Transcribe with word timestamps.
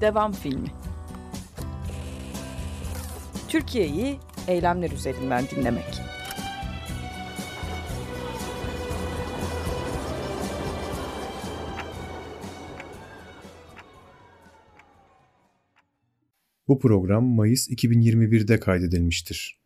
Devam 0.00 0.32
filmi. 0.32 0.68
Türkiye'yi 3.48 4.18
eylemler 4.48 4.90
üzerinden 4.90 5.44
dinlemek. 5.50 6.00
Bu 16.68 16.78
program 16.78 17.24
Mayıs 17.24 17.70
2021'de 17.70 18.60
kaydedilmiştir. 18.60 19.65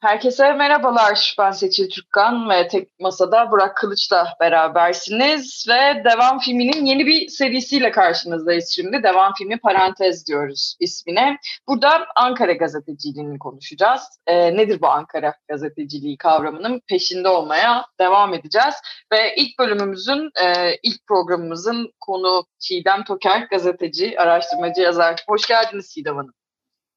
Herkese 0.00 0.52
merhabalar. 0.52 1.34
Ben 1.38 1.50
Seçil 1.50 1.90
Türkkan 1.90 2.50
ve 2.50 2.68
tek 2.68 3.00
masada 3.00 3.50
Burak 3.50 3.76
Kılıç'la 3.76 4.26
berabersiniz 4.40 5.66
ve 5.68 6.04
Devam 6.04 6.38
filminin 6.38 6.84
yeni 6.84 7.06
bir 7.06 7.28
serisiyle 7.28 7.90
karşınızdayız 7.90 8.72
şimdi. 8.74 9.02
Devam 9.02 9.32
filmi 9.38 9.58
Parantez 9.58 10.26
diyoruz 10.26 10.76
ismine. 10.80 11.36
Burada 11.68 12.06
Ankara 12.16 12.52
gazeteciliğini 12.52 13.38
konuşacağız. 13.38 14.02
E, 14.26 14.56
nedir 14.56 14.80
bu 14.80 14.88
Ankara 14.88 15.34
gazeteciliği 15.48 16.16
kavramının 16.16 16.80
peşinde 16.88 17.28
olmaya 17.28 17.84
devam 18.00 18.34
edeceğiz. 18.34 18.74
Ve 19.12 19.34
ilk 19.36 19.58
bölümümüzün, 19.58 20.30
e, 20.42 20.74
ilk 20.82 21.06
programımızın 21.06 21.92
konu 22.00 22.44
Çiğdem 22.58 23.04
Toker, 23.04 23.46
gazeteci, 23.50 24.20
araştırmacı, 24.20 24.80
yazar. 24.80 25.24
Hoş 25.28 25.48
geldiniz 25.48 25.94
Çiğdem 25.94 26.16
Hanım. 26.16 26.32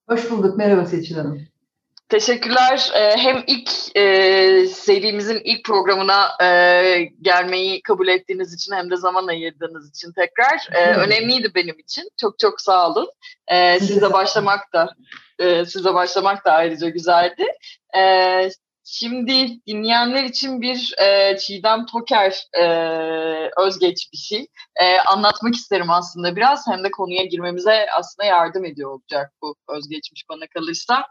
Hoş 0.10 0.32
bulduk. 0.32 0.58
Merhaba 0.58 0.86
Seçil 0.86 1.16
Hanım. 1.16 1.52
Teşekkürler. 2.12 2.92
Ee, 2.96 3.18
hem 3.18 3.44
ilk 3.48 3.98
e, 3.98 4.68
serimizin 4.68 5.42
ilk 5.44 5.66
programına 5.66 6.44
e, 6.44 7.10
gelmeyi 7.22 7.82
kabul 7.82 8.08
ettiğiniz 8.08 8.54
için 8.54 8.76
hem 8.76 8.92
de 8.92 8.96
zaman 8.96 9.28
ayırdığınız 9.28 9.90
için 9.90 10.12
tekrar 10.14 10.68
e, 10.72 10.96
önemliydi 10.96 11.52
benim 11.56 11.80
için. 11.80 12.10
Çok 12.22 12.40
çok 12.40 12.62
sağ 12.62 12.90
olun. 12.90 13.10
E, 13.48 13.80
size 13.80 14.14
başlamak 14.14 14.74
da 14.74 14.96
e, 15.40 15.66
size 15.66 15.94
başlamak 15.94 16.46
da 16.46 16.52
ayrıca 16.52 16.90
güzeldi. 16.90 17.46
Şimdi 18.84 19.66
dinleyenler 19.68 20.24
için 20.24 20.62
bir 20.62 20.94
e, 21.02 21.38
Çiğdem 21.38 21.86
Toker 21.86 22.48
e, 22.54 22.66
özgeçmişi 23.58 24.48
e, 24.82 24.98
anlatmak 25.00 25.56
isterim 25.56 25.90
aslında 25.90 26.36
biraz. 26.36 26.68
Hem 26.68 26.84
de 26.84 26.92
konuya 26.92 27.24
girmemize 27.24 27.86
aslında 28.00 28.28
yardım 28.28 28.66
ediyor 28.66 28.92
olacak 28.92 29.32
bu 29.42 29.56
özgeçmiş 29.70 30.24
bana 30.30 30.48
kalırsa. 30.48 31.06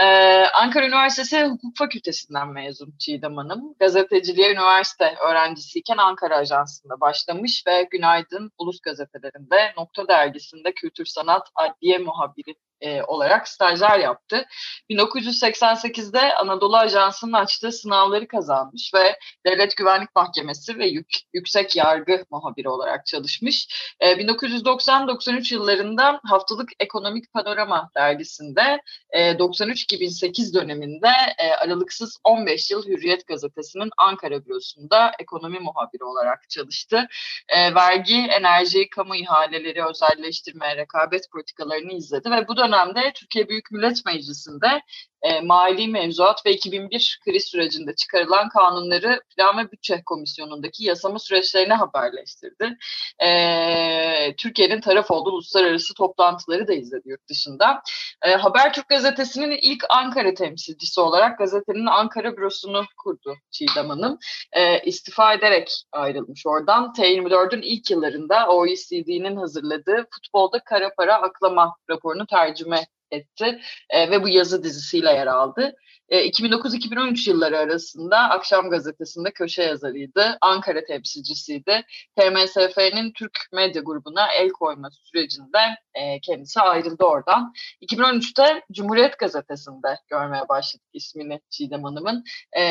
E, 0.00 0.04
Ankara 0.46 0.86
Üniversitesi 0.86 1.44
Hukuk 1.44 1.76
Fakültesinden 1.76 2.48
mezun 2.48 2.94
Çiğdem 2.98 3.36
Hanım. 3.36 3.74
Gazeteciliğe 3.80 4.52
üniversite 4.52 5.14
öğrencisiyken 5.28 5.96
Ankara 5.96 6.36
Ajansı'nda 6.36 7.00
başlamış 7.00 7.64
ve 7.66 7.88
Günaydın 7.90 8.52
Ulus 8.58 8.80
Gazetelerinde, 8.80 9.72
Nokta 9.78 10.08
Dergisi'nde 10.08 10.72
kültür 10.72 11.04
sanat 11.06 11.48
adliye 11.54 11.98
muhabiri 11.98 12.54
e, 12.84 13.02
olarak 13.02 13.48
stajyer 13.48 13.98
yaptı. 13.98 14.46
1988'de 14.90 16.34
Anadolu 16.34 16.76
Ajansı'nın 16.76 17.32
açtığı 17.32 17.72
sınavları 17.72 18.28
kazanmış 18.28 18.94
ve 18.94 19.18
Devlet 19.46 19.76
Güvenlik 19.76 20.16
Mahkemesi 20.16 20.78
ve 20.78 20.86
yük, 20.86 21.16
Yüksek 21.34 21.76
Yargı 21.76 22.24
muhabiri 22.30 22.68
olarak 22.68 23.06
çalışmış. 23.06 23.68
E, 24.00 24.12
1990-93 24.12 25.54
yıllarında 25.54 26.20
Haftalık 26.24 26.70
Ekonomik 26.80 27.32
Panorama 27.32 27.90
dergisinde 27.96 28.80
e, 29.10 29.30
93-2008 29.30 30.54
döneminde 30.54 31.08
e, 31.38 31.50
aralıksız 31.50 32.18
15 32.24 32.70
yıl 32.70 32.86
Hürriyet 32.86 33.26
Gazetesi'nin 33.26 33.90
Ankara 33.98 34.44
bürosunda 34.44 35.12
ekonomi 35.18 35.58
muhabiri 35.58 36.04
olarak 36.04 36.50
çalıştı. 36.50 37.08
E, 37.48 37.74
vergi, 37.74 38.16
enerji, 38.16 38.90
kamu 38.90 39.16
ihaleleri, 39.16 39.84
özelleştirme, 39.84 40.76
rekabet 40.76 41.30
politikalarını 41.32 41.92
izledi 41.92 42.30
ve 42.30 42.48
bu 42.48 42.56
dönemde 42.74 43.12
Türkiye 43.12 43.48
Büyük 43.48 43.70
Millet 43.70 44.06
Meclisi'nde 44.06 44.82
e, 45.24 45.40
mali 45.40 45.88
mevzuat 45.88 46.46
ve 46.46 46.52
2001 46.52 47.20
kriz 47.24 47.44
sürecinde 47.44 47.94
çıkarılan 47.94 48.48
kanunları 48.48 49.20
Plan 49.36 49.58
ve 49.58 49.72
Bütçe 49.72 50.02
Komisyonu'ndaki 50.06 50.84
yasama 50.84 51.18
süreçlerine 51.18 51.74
haberleştirdi. 51.74 52.76
E, 53.24 54.36
Türkiye'nin 54.36 54.80
taraf 54.80 55.10
olduğu 55.10 55.30
uluslararası 55.30 55.94
toplantıları 55.94 56.68
da 56.68 56.74
izledi 56.74 57.08
yurt 57.08 57.28
dışında. 57.28 57.82
E, 58.22 58.30
Habertürk 58.30 58.88
gazetesinin 58.88 59.58
ilk 59.62 59.84
Ankara 59.88 60.34
temsilcisi 60.34 61.00
olarak 61.00 61.38
gazetenin 61.38 61.86
Ankara 61.86 62.36
bürosunu 62.36 62.84
kurdu 62.96 63.36
Çiğdem 63.50 63.88
Hanım. 63.88 64.18
E, 64.52 64.80
istifa 64.80 65.34
ederek 65.34 65.70
ayrılmış 65.92 66.46
oradan. 66.46 66.92
T24'ün 66.98 67.62
ilk 67.62 67.90
yıllarında 67.90 68.48
OECD'nin 68.48 69.36
hazırladığı 69.36 70.06
futbolda 70.10 70.58
kara 70.64 70.94
para 70.94 71.22
aklama 71.22 71.76
raporunu 71.90 72.26
tercüme 72.26 72.86
etti 73.14 73.60
e, 73.90 74.10
ve 74.10 74.22
bu 74.22 74.28
yazı 74.28 74.64
dizisiyle 74.64 75.10
yer 75.10 75.26
aldı. 75.26 75.76
E, 76.08 76.28
2009-2013 76.28 77.30
yılları 77.30 77.58
arasında 77.58 78.18
Akşam 78.18 78.70
Gazetesi'nde 78.70 79.30
köşe 79.30 79.62
yazarıydı. 79.62 80.38
Ankara 80.40 80.84
temsilcisiydi. 80.84 81.82
TMSF'nin 82.16 83.12
Türk 83.12 83.38
Medya 83.52 83.82
Grubu'na 83.82 84.32
el 84.32 84.50
koyma 84.50 84.90
sürecinde 84.90 85.58
e, 85.94 86.20
kendisi 86.20 86.60
ayrıldı 86.60 87.04
oradan. 87.04 87.52
2013'te 87.82 88.62
Cumhuriyet 88.72 89.18
Gazetesi'nde 89.18 89.98
görmeye 90.08 90.48
başladık 90.48 90.86
ismini 90.92 91.40
Çiğdem 91.50 91.84
Hanım'ın. 91.84 92.24
E, 92.58 92.64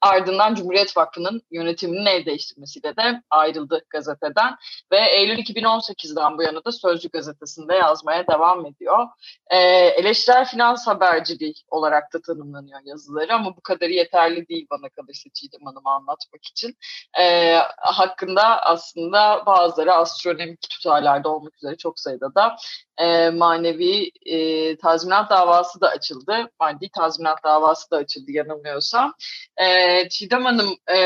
ardından 0.00 0.54
Cumhuriyet 0.54 0.96
Vakfı'nın 0.96 1.42
yönetiminin 1.50 2.06
el 2.06 2.26
değiştirmesiyle 2.26 2.96
de 2.96 3.22
ayrıldı 3.30 3.84
gazeteden. 3.90 4.56
Ve 4.92 4.98
Eylül 4.98 5.38
2018'den 5.38 6.38
bu 6.38 6.42
yana 6.42 6.64
da 6.64 6.72
Sözcü 6.72 7.08
Gazetesi'nde 7.08 7.74
yazmaya 7.74 8.26
devam 8.26 8.66
ediyor. 8.66 9.06
E, 9.50 9.58
eleştirel 10.00 10.44
finans 10.44 10.86
haberciliği 10.86 11.54
olarak 11.68 12.12
da 12.14 12.19
tanımlanıyor 12.22 12.80
yazıları 12.84 13.34
ama 13.34 13.56
bu 13.56 13.60
kadarı 13.60 13.92
yeterli 13.92 14.48
değil 14.48 14.66
bana 14.70 14.88
kalırsa 14.88 15.30
Çiğdem 15.34 15.60
Hanım'ı 15.64 15.90
anlatmak 15.90 16.44
için. 16.44 16.76
E, 17.20 17.54
hakkında 17.78 18.62
aslında 18.62 19.46
bazıları 19.46 19.92
astronomik 19.92 20.60
tutarlarda 20.70 21.28
olmak 21.28 21.56
üzere 21.56 21.76
çok 21.76 22.00
sayıda 22.00 22.34
da 22.34 22.56
e, 23.00 23.30
manevi 23.30 24.10
e, 24.26 24.76
tazminat 24.76 25.30
davası 25.30 25.80
da 25.80 25.88
açıldı. 25.88 26.50
Maddi 26.60 26.90
tazminat 26.94 27.44
davası 27.44 27.90
da 27.90 27.96
açıldı 27.96 28.30
yanılmıyorsam. 28.32 29.14
E, 29.56 30.08
Çiğdem 30.08 30.44
Hanım 30.44 30.76
e, 30.96 30.98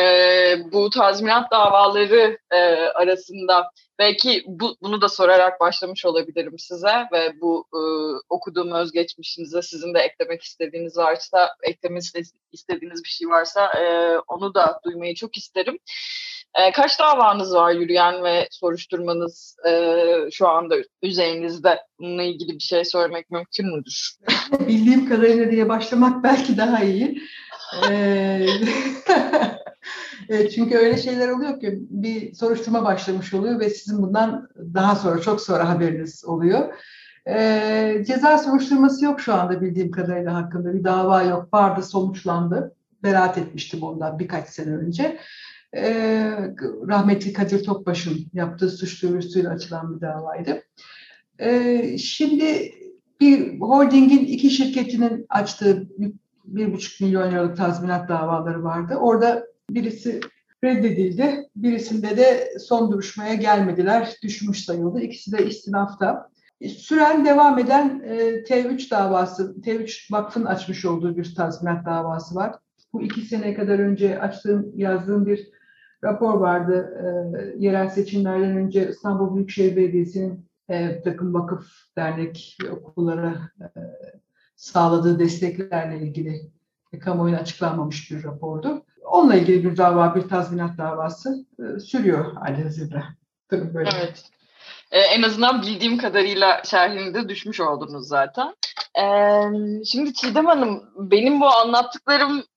bu 0.73 0.91
tazminat 0.91 1.51
davaları 1.51 2.39
e, 2.51 2.57
arasında 2.77 3.71
belki 3.99 4.45
bu, 4.47 4.77
bunu 4.83 5.01
da 5.01 5.09
sorarak 5.09 5.61
başlamış 5.61 6.07
olabilirim 6.07 6.59
size 6.59 7.09
ve 7.13 7.41
bu 7.41 7.67
e, 7.73 7.81
okuduğum 8.29 8.73
özgeçmişinize 8.73 9.63
sizin 9.63 9.95
de 9.95 9.99
eklemek 9.99 10.43
istediğiniz 10.43 10.97
varsa, 10.97 11.51
eklemek 11.63 12.03
istediğiniz 12.53 13.05
bir 13.05 13.09
şey 13.09 13.29
varsa 13.29 13.73
e, 13.73 14.19
onu 14.19 14.55
da 14.55 14.81
duymayı 14.85 15.15
çok 15.15 15.37
isterim. 15.37 15.79
E, 16.55 16.73
kaç 16.73 17.01
davanız 17.01 17.55
var 17.55 17.73
yürüyen 17.73 18.25
ve 18.25 18.49
soruşturmanız 18.51 19.57
e, 19.69 20.03
şu 20.33 20.49
anda 20.49 20.77
üzerinizde? 21.03 21.79
Bununla 21.99 22.23
ilgili 22.23 22.55
bir 22.55 22.63
şey 22.63 22.85
söylemek 22.85 23.31
mümkün 23.31 23.77
müdür? 23.77 24.17
Bildiğim 24.69 25.09
kadarıyla 25.09 25.51
diye 25.51 25.69
başlamak 25.69 26.25
belki 26.25 26.57
daha 26.57 26.85
iyi. 26.85 27.23
Çünkü 30.55 30.77
öyle 30.77 30.97
şeyler 30.97 31.29
oluyor 31.29 31.61
ki 31.61 31.79
bir 31.91 32.35
soruşturma 32.35 32.85
başlamış 32.85 33.35
oluyor 33.35 33.61
ve 33.61 33.71
sizin 33.71 34.03
bundan 34.03 34.49
daha 34.75 34.97
sonra 34.97 35.21
çok 35.21 35.41
sonra 35.41 35.69
haberiniz 35.69 36.25
oluyor. 36.25 36.75
Ee, 37.29 38.05
ceza 38.07 38.39
soruşturması 38.39 39.05
yok 39.05 39.21
şu 39.21 39.35
anda 39.35 39.61
bildiğim 39.61 39.91
kadarıyla 39.91 40.35
hakkında 40.35 40.75
bir 40.75 40.85
dava 40.85 41.23
yok. 41.23 41.55
Vardı 41.55 41.83
sonuçlandı. 41.83 42.75
Beraat 43.03 43.39
etmiştim 43.39 43.83
ondan 43.83 44.19
birkaç 44.19 44.49
sene 44.49 44.77
önce. 44.77 45.19
Ee, 45.77 46.55
rahmetli 46.89 47.33
Kadir 47.33 47.65
Topbaş'ın 47.65 48.17
yaptığı 48.35 48.71
suç 48.71 49.03
duyurusuyla 49.03 49.51
açılan 49.51 49.97
bir 49.97 50.01
davaydı. 50.01 50.63
Ee, 51.39 51.99
şimdi 51.99 52.73
bir 53.21 53.61
holdingin 53.61 54.25
iki 54.25 54.51
şirketinin 54.51 55.27
açtığı 55.29 55.89
bir 56.45 56.73
buçuk 56.73 57.01
milyon 57.01 57.31
liralık 57.31 57.57
tazminat 57.57 58.09
davaları 58.09 58.65
vardı. 58.65 58.95
Orada 58.95 59.47
birisi 59.71 60.21
reddedildi. 60.65 61.49
Birisinde 61.57 62.17
de 62.17 62.53
son 62.59 62.93
duruşmaya 62.93 63.35
gelmediler. 63.35 64.17
Düşmüş 64.23 64.65
sayıldı. 64.65 65.01
İkisi 65.01 65.33
de 65.33 65.47
istinafta. 65.47 66.29
Süren 66.69 67.25
devam 67.25 67.59
eden 67.59 68.03
e, 68.07 68.43
T3 68.43 68.91
davası, 68.91 69.55
T3 69.63 70.13
Vakfı'nın 70.13 70.45
açmış 70.45 70.85
olduğu 70.85 71.17
bir 71.17 71.35
tazminat 71.35 71.87
davası 71.87 72.35
var. 72.35 72.55
Bu 72.93 73.03
iki 73.03 73.21
sene 73.21 73.55
kadar 73.55 73.79
önce 73.79 74.21
açtığım, 74.21 74.73
yazdığım 74.77 75.27
bir 75.27 75.54
rapor 76.05 76.35
vardı. 76.35 76.95
E, 77.01 77.65
yerel 77.65 77.89
seçimlerden 77.89 78.57
önce 78.57 78.89
İstanbul 78.91 79.35
Büyükşehir 79.35 79.77
Belediyesi'nin 79.77 80.47
e, 80.69 81.03
takım 81.03 81.35
vakıf, 81.35 81.67
dernek 81.97 82.59
okullara 82.73 83.51
e, 83.61 83.67
sağladığı 84.57 85.19
desteklerle 85.19 85.99
ilgili 85.99 86.51
e, 86.93 86.99
kamuoyuna 86.99 87.39
açıklanmamış 87.39 88.11
bir 88.11 88.25
rapordu. 88.25 88.83
Onunla 89.05 89.35
ilgili 89.35 89.65
bir 89.65 89.77
dava, 89.77 90.15
bir 90.15 90.29
tazminat 90.29 90.79
davası 90.79 91.47
e, 91.59 91.81
sürüyor 91.81 92.33
halihazırda. 92.33 93.05
Tabii 93.49 93.75
böyle. 93.75 93.91
Evet. 93.99 94.25
e, 94.91 95.01
en 95.01 95.23
azından 95.23 95.63
bildiğim 95.63 95.99
kadarıyla 95.99 96.63
şerhini 96.65 97.15
de 97.15 97.29
düşmüş 97.29 97.61
oldunuz 97.61 98.09
zaten. 98.09 98.55
E, 98.99 99.05
şimdi 99.85 100.15
Çiğdem 100.15 100.47
Hanım 100.47 100.83
benim 100.97 101.41
bu 101.41 101.47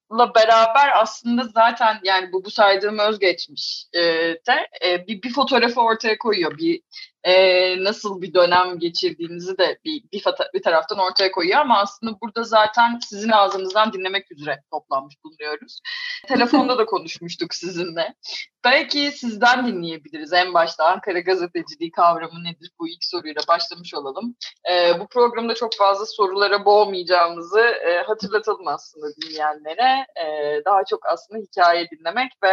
anlattıklarımla 0.10 0.36
beraber 0.36 1.02
aslında 1.02 1.44
zaten 1.44 2.00
yani 2.04 2.32
bu, 2.32 2.46
bu 2.46 2.52
saydığım 2.52 3.00
özgeçmiş 3.00 3.86
e, 3.94 4.02
de 4.48 4.68
e, 4.86 5.08
bir, 5.08 5.22
bir 5.22 5.34
fotoğrafı 5.34 5.82
ortaya 5.82 6.18
koyuyor. 6.18 6.58
Bir 6.58 6.82
e, 7.28 7.84
nasıl 7.84 8.22
bir 8.22 8.34
dönem 8.34 8.80
geçirdiğinizi 8.80 9.58
de 9.58 9.80
bir, 9.86 10.04
bir, 10.12 10.24
bir 10.54 10.64
taraftan 10.64 11.00
ortaya 11.00 11.32
koyuyor 11.32 11.60
ama 11.60 11.80
aslında 11.80 12.22
burada 12.22 12.44
zaten 12.44 13.00
sizin 13.10 13.30
ağzınızdan 13.30 13.94
dinlemek 13.94 14.32
üzere 14.32 14.64
toplanmış 14.72 15.16
bulunuyoruz. 15.24 15.80
Telefonda 16.28 16.78
da 16.78 16.86
konuşmuştuk 16.86 17.54
sizinle. 17.54 18.14
Belki 18.64 19.12
sizden 19.12 19.68
dinleyebiliriz. 19.68 20.34
En 20.34 20.54
başta 20.54 20.86
Ankara 20.86 21.20
gazeteciliği 21.20 21.92
kavramı 21.92 22.44
nedir? 22.44 22.72
Bu 22.80 22.88
ilk 22.88 23.04
soruyla 23.04 23.42
başlamış 23.48 23.94
olalım. 23.94 24.36
E, 24.72 25.00
bu 25.00 25.08
programda 25.08 25.56
çok 25.56 25.76
fazla 25.76 26.06
sorulara 26.06 26.66
boğmayacağımızı 26.66 27.60
e, 27.60 28.02
hatırlatalım 28.02 28.68
aslında 28.68 29.08
dinleyenlere. 29.22 30.06
E, 30.26 30.26
daha 30.66 30.86
çok 30.86 31.06
aslında 31.06 31.40
hikaye 31.40 31.88
dinlemek 31.90 32.32
ve 32.44 32.50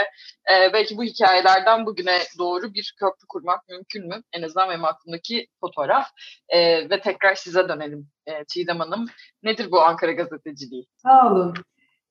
e, 0.54 0.72
belki 0.72 0.96
bu 0.96 1.02
hikayelerden 1.04 1.86
bugüne 1.86 2.18
doğru 2.38 2.74
bir 2.74 2.94
köprü 2.98 3.26
kurmak 3.28 3.68
mümkün 3.68 4.08
mü? 4.08 4.22
En 4.32 4.42
azından 4.42 4.63
benim 4.70 4.84
aklımdaki 4.84 5.46
fotoğraf. 5.60 6.06
E, 6.48 6.90
ve 6.90 7.00
tekrar 7.00 7.34
size 7.34 7.68
dönelim 7.68 8.08
e, 8.26 8.44
Çiğdem 8.48 8.78
Hanım. 8.78 9.06
Nedir 9.42 9.70
bu 9.70 9.80
Ankara 9.80 10.12
gazeteciliği? 10.12 10.86
Sağ 10.96 11.32
olun. 11.32 11.54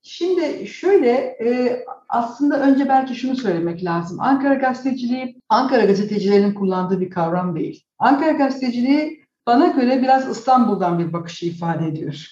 Şimdi 0.05 0.67
şöyle 0.67 1.09
e, 1.17 1.79
aslında 2.09 2.61
önce 2.61 2.89
belki 2.89 3.15
şunu 3.15 3.35
söylemek 3.35 3.83
lazım. 3.83 4.19
Ankara 4.19 4.53
gazeteciliği 4.53 5.41
Ankara 5.50 5.85
gazetecilerinin 5.85 6.53
kullandığı 6.53 7.01
bir 7.01 7.09
kavram 7.09 7.55
değil. 7.55 7.83
Ankara 8.00 8.31
gazeteciliği 8.31 9.25
bana 9.47 9.67
göre 9.67 10.01
biraz 10.01 10.29
İstanbul'dan 10.29 11.00
bir 11.00 11.13
bakışı 11.13 11.45
ifade 11.45 11.88
ediyor. 11.88 12.27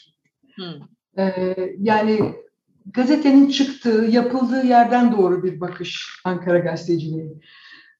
Hmm. 0.56 0.73
E, 1.18 1.56
yani 1.77 2.35
gazetenin 2.85 3.50
çıktığı, 3.50 4.06
yapıldığı 4.09 4.65
yerden 4.65 5.18
doğru 5.18 5.44
bir 5.44 5.62
bakış 5.62 6.21
Ankara 6.25 6.59
gazeteciliği. 6.59 7.41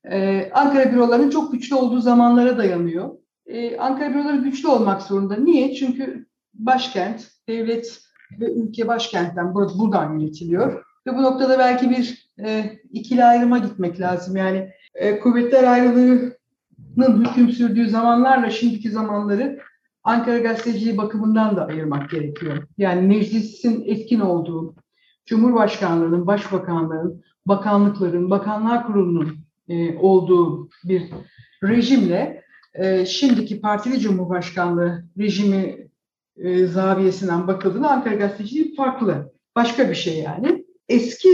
Ee, 0.10 0.52
Ankara 0.54 0.92
bürolarının 0.92 1.30
çok 1.30 1.52
güçlü 1.52 1.76
olduğu 1.76 2.00
zamanlara 2.00 2.58
dayanıyor. 2.58 3.10
Ee, 3.46 3.78
Ankara 3.78 4.14
büroları 4.14 4.38
güçlü 4.38 4.68
olmak 4.68 5.02
zorunda. 5.02 5.36
Niye? 5.36 5.76
Çünkü 5.76 6.26
başkent, 6.54 7.28
devlet 7.48 8.02
ve 8.40 8.54
ülke 8.54 8.88
başkentten 8.88 9.54
buradan 9.54 10.20
yönetiliyor. 10.20 10.86
Ve 11.08 11.18
bu 11.18 11.24
noktada 11.24 11.60
belki 11.60 11.90
bir 11.90 12.32
e, 12.46 12.80
ikili 12.92 13.24
ayrıma 13.24 13.58
gitmek 13.58 14.00
lazım. 14.00 14.36
Yani 14.36 14.70
e, 14.96 15.20
kuvvetler 15.20 15.64
ayrılığının 15.64 17.26
hüküm 17.26 17.50
sürdüğü 17.50 17.90
zamanlarla 17.90 18.50
şimdiki 18.50 18.92
zamanları 18.92 19.60
Ankara 20.04 20.40
gazeteciliği 20.40 20.98
bakımından 20.98 21.56
da 21.56 21.66
ayırmak 21.66 22.10
gerekiyor. 22.10 22.68
Yani 22.78 23.08
meclisin 23.08 23.84
etkin 23.86 24.20
olduğu, 24.20 24.76
Cumhurbaşkanlığının, 25.26 26.28
Başbakanlığın, 26.28 27.24
bakanlıkların, 27.46 28.30
Bakanlar 28.30 28.88
Kurulu'nun 28.88 29.41
e, 29.72 29.98
olduğu 29.98 30.70
bir 30.84 31.04
rejimle 31.64 32.44
e, 32.74 33.06
şimdiki 33.06 33.62
partili 33.62 34.00
Cumhurbaşkanlığı 34.00 35.04
rejimi 35.18 35.88
e, 36.38 36.66
zaviyesinden 36.66 37.48
bakıldığında 37.48 37.90
Ankara 37.90 38.16
gazeteciliği 38.16 38.76
farklı. 38.76 39.34
Başka 39.56 39.90
bir 39.90 39.96
şey 39.96 40.20
yani. 40.20 40.66
Eski, 40.90 41.30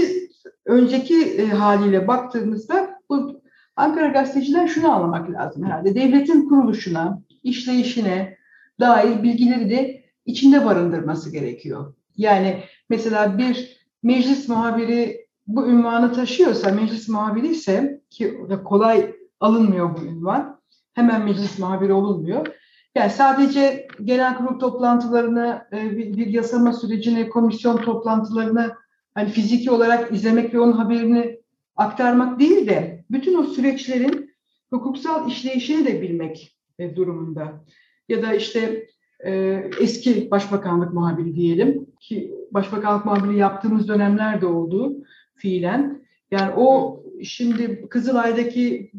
önceki 0.66 1.48
haliyle 1.48 2.08
baktığımızda 2.08 3.00
bu 3.10 3.42
Ankara 3.76 4.08
gazeteciler 4.08 4.68
şunu 4.68 4.92
anlamak 4.92 5.32
lazım 5.32 5.66
herhalde. 5.66 5.96
Devletin 5.96 6.50
kuruluşuna, 6.50 7.22
işleyişine 7.44 8.38
dair 8.80 9.24
bilgileri 9.24 9.70
de 9.70 10.04
içinde 10.26 10.66
barındırması 10.66 11.32
gerekiyor. 11.32 11.94
Yani 12.18 12.64
mesela 12.90 13.38
bir 13.38 13.78
meclis 14.04 14.50
muhabiri 14.50 15.27
bu 15.48 15.68
ünvanı 15.68 16.14
taşıyorsa, 16.14 16.72
meclis 16.72 17.10
muhabiri 17.10 17.48
ise 17.48 18.02
ki 18.10 18.38
kolay 18.64 19.16
alınmıyor 19.40 19.98
bu 19.98 20.02
ünvan, 20.02 20.60
hemen 20.94 21.26
meclis 21.26 21.60
muhabiri 21.60 21.94
olunmuyor. 21.94 22.48
Yani 22.96 23.12
sadece 23.12 23.88
genel 24.04 24.38
kurul 24.38 24.60
toplantılarını, 24.60 25.62
e, 25.74 25.98
bir 25.98 26.28
yasama 26.28 26.74
sürecini, 26.74 27.30
komisyon 27.30 27.78
toplantılarını 27.78 28.76
hani 29.14 29.30
fiziki 29.30 29.72
olarak 29.72 30.14
izlemek 30.14 30.54
ve 30.54 30.60
onun 30.60 30.72
haberini 30.72 31.40
aktarmak 31.76 32.40
değil 32.40 32.68
de 32.68 33.06
bütün 33.12 33.38
o 33.38 33.44
süreçlerin 33.44 34.32
hukuksal 34.70 35.30
işleyişini 35.30 35.86
de 35.86 36.02
bilmek 36.02 36.58
e, 36.80 36.96
durumunda. 36.96 37.64
Ya 38.10 38.22
da 38.22 38.34
işte 38.34 38.88
e, 39.26 39.64
eski 39.80 40.32
başbakanlık 40.32 40.94
muhabiri 40.94 41.36
diyelim 41.36 41.88
ki 42.00 42.34
başbakanlık 42.52 43.06
muhabiri 43.06 43.38
yaptığımız 43.38 43.88
dönemler 43.88 44.42
de 44.42 44.46
oldu 44.46 44.98
fiilen. 45.38 46.02
Yani 46.32 46.54
o 46.58 47.00
şimdi 47.24 47.90
Kızılay'daki 47.90 48.92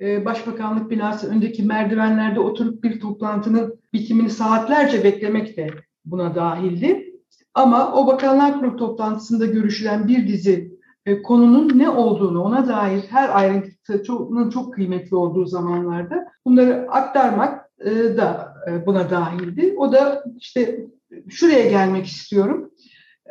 e, 0.00 0.24
başbakanlık 0.24 0.90
binası 0.90 1.30
öndeki 1.30 1.62
merdivenlerde 1.62 2.40
oturup 2.40 2.84
bir 2.84 3.00
toplantının 3.00 3.80
bitimini 3.92 4.30
saatlerce 4.30 5.04
beklemek 5.04 5.56
de 5.56 5.68
buna 6.04 6.34
dahildi. 6.34 7.10
Ama 7.54 7.94
o 7.94 8.06
bakanlar 8.06 8.60
kurulu 8.60 8.76
toplantısında 8.76 9.46
görüşülen 9.46 10.08
bir 10.08 10.28
dizi 10.28 10.78
e, 11.06 11.22
konunun 11.22 11.78
ne 11.78 11.88
olduğunu 11.88 12.42
ona 12.42 12.68
dair 12.68 13.02
her 13.10 13.38
ayrıntının 13.38 14.50
çok 14.50 14.74
kıymetli 14.74 15.16
olduğu 15.16 15.46
zamanlarda 15.46 16.26
bunları 16.44 16.86
aktarmak 16.90 17.70
e, 17.84 17.90
da 17.90 18.54
e, 18.70 18.86
buna 18.86 19.10
dahildi. 19.10 19.74
O 19.76 19.92
da 19.92 20.24
işte 20.38 20.86
şuraya 21.28 21.70
gelmek 21.70 22.06
istiyorum. 22.06 22.70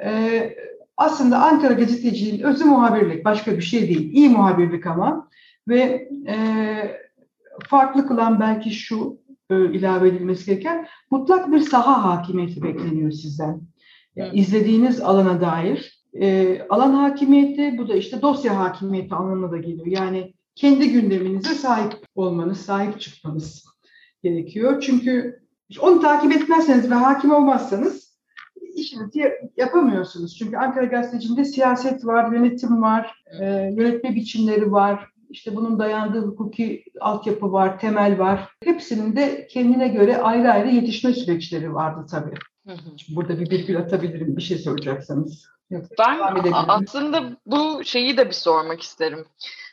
E, 0.05 0.09
aslında 0.99 1.43
Ankara 1.43 1.73
gazeteciliğin 1.73 2.43
özü 2.43 2.65
muhabirlik, 2.65 3.25
başka 3.25 3.57
bir 3.57 3.61
şey 3.61 3.81
değil. 3.81 4.13
İyi 4.13 4.29
muhabirlik 4.29 4.87
ama 4.87 5.29
ve 5.67 6.09
e, 6.27 6.35
farklı 7.67 8.07
kılan 8.07 8.39
belki 8.39 8.71
şu 8.71 9.17
e, 9.49 9.71
ilave 9.73 10.07
edilmesi 10.07 10.45
gereken 10.45 10.87
mutlak 11.11 11.51
bir 11.51 11.59
saha 11.59 12.03
hakimiyeti 12.03 12.63
bekleniyor 12.63 13.11
sizden. 13.11 13.61
Yani 14.15 14.39
izlediğiniz 14.39 15.01
alana 15.01 15.41
dair 15.41 16.03
e, 16.21 16.61
alan 16.69 16.93
hakimiyeti 16.93 17.77
bu 17.77 17.87
da 17.87 17.95
işte 17.95 18.21
dosya 18.21 18.57
hakimiyeti 18.57 19.15
anlamına 19.15 19.51
da 19.51 19.57
geliyor. 19.57 19.87
Yani 19.87 20.33
kendi 20.55 20.91
gündeminize 20.91 21.53
sahip 21.53 21.93
olmanız, 22.15 22.57
sahip 22.61 23.01
çıkmanız 23.01 23.65
gerekiyor. 24.23 24.81
Çünkü 24.81 25.39
onu 25.81 26.01
takip 26.01 26.31
etmezseniz 26.31 26.91
ve 26.91 26.95
hakim 26.95 27.31
olmazsanız 27.31 28.08
işinizi 28.79 29.33
yapamıyorsunuz. 29.57 30.37
Çünkü 30.37 30.57
Ankara 30.57 30.85
Gazeteci'nde 30.85 31.45
siyaset 31.45 32.05
var, 32.05 32.31
yönetim 32.31 32.81
var, 32.81 33.23
e, 33.39 33.45
yönetme 33.77 34.15
biçimleri 34.15 34.71
var. 34.71 35.09
İşte 35.29 35.55
bunun 35.55 35.79
dayandığı 35.79 36.21
hukuki 36.21 36.83
altyapı 36.99 37.51
var, 37.51 37.79
temel 37.79 38.19
var. 38.19 38.49
Hepsinin 38.63 39.15
de 39.15 39.47
kendine 39.47 39.87
göre 39.87 40.17
ayrı 40.17 40.51
ayrı 40.51 40.67
yetişme 40.67 41.13
süreçleri 41.13 41.73
vardı 41.73 42.05
tabii. 42.11 42.35
Hı 42.67 42.73
hı. 42.73 43.15
Burada 43.15 43.39
bir 43.39 43.51
virgül 43.51 43.77
atabilirim 43.77 44.37
bir 44.37 44.41
şey 44.41 44.57
soracaksanız. 44.57 45.45
Yok, 45.69 45.85
ben 45.99 46.19
aslında 46.67 47.37
bu 47.45 47.83
şeyi 47.83 48.17
de 48.17 48.27
bir 48.27 48.33
sormak 48.33 48.81
isterim. 48.81 49.25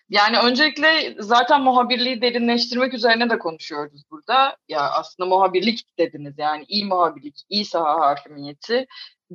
Yani 0.09 0.39
öncelikle 0.39 1.17
zaten 1.19 1.63
muhabirliği 1.63 2.23
derinleştirmek 2.23 2.95
üzerine 2.95 3.31
de 3.31 3.39
konuşuyoruz 3.39 4.03
burada. 4.11 4.57
Ya 4.69 4.91
aslında 4.91 5.29
muhabirlik 5.29 5.99
dediniz 5.99 6.35
yani 6.39 6.65
iyi 6.69 6.85
muhabirlik, 6.85 7.43
iyi 7.49 7.65
saha 7.65 8.01
hakimiyeti 8.01 8.87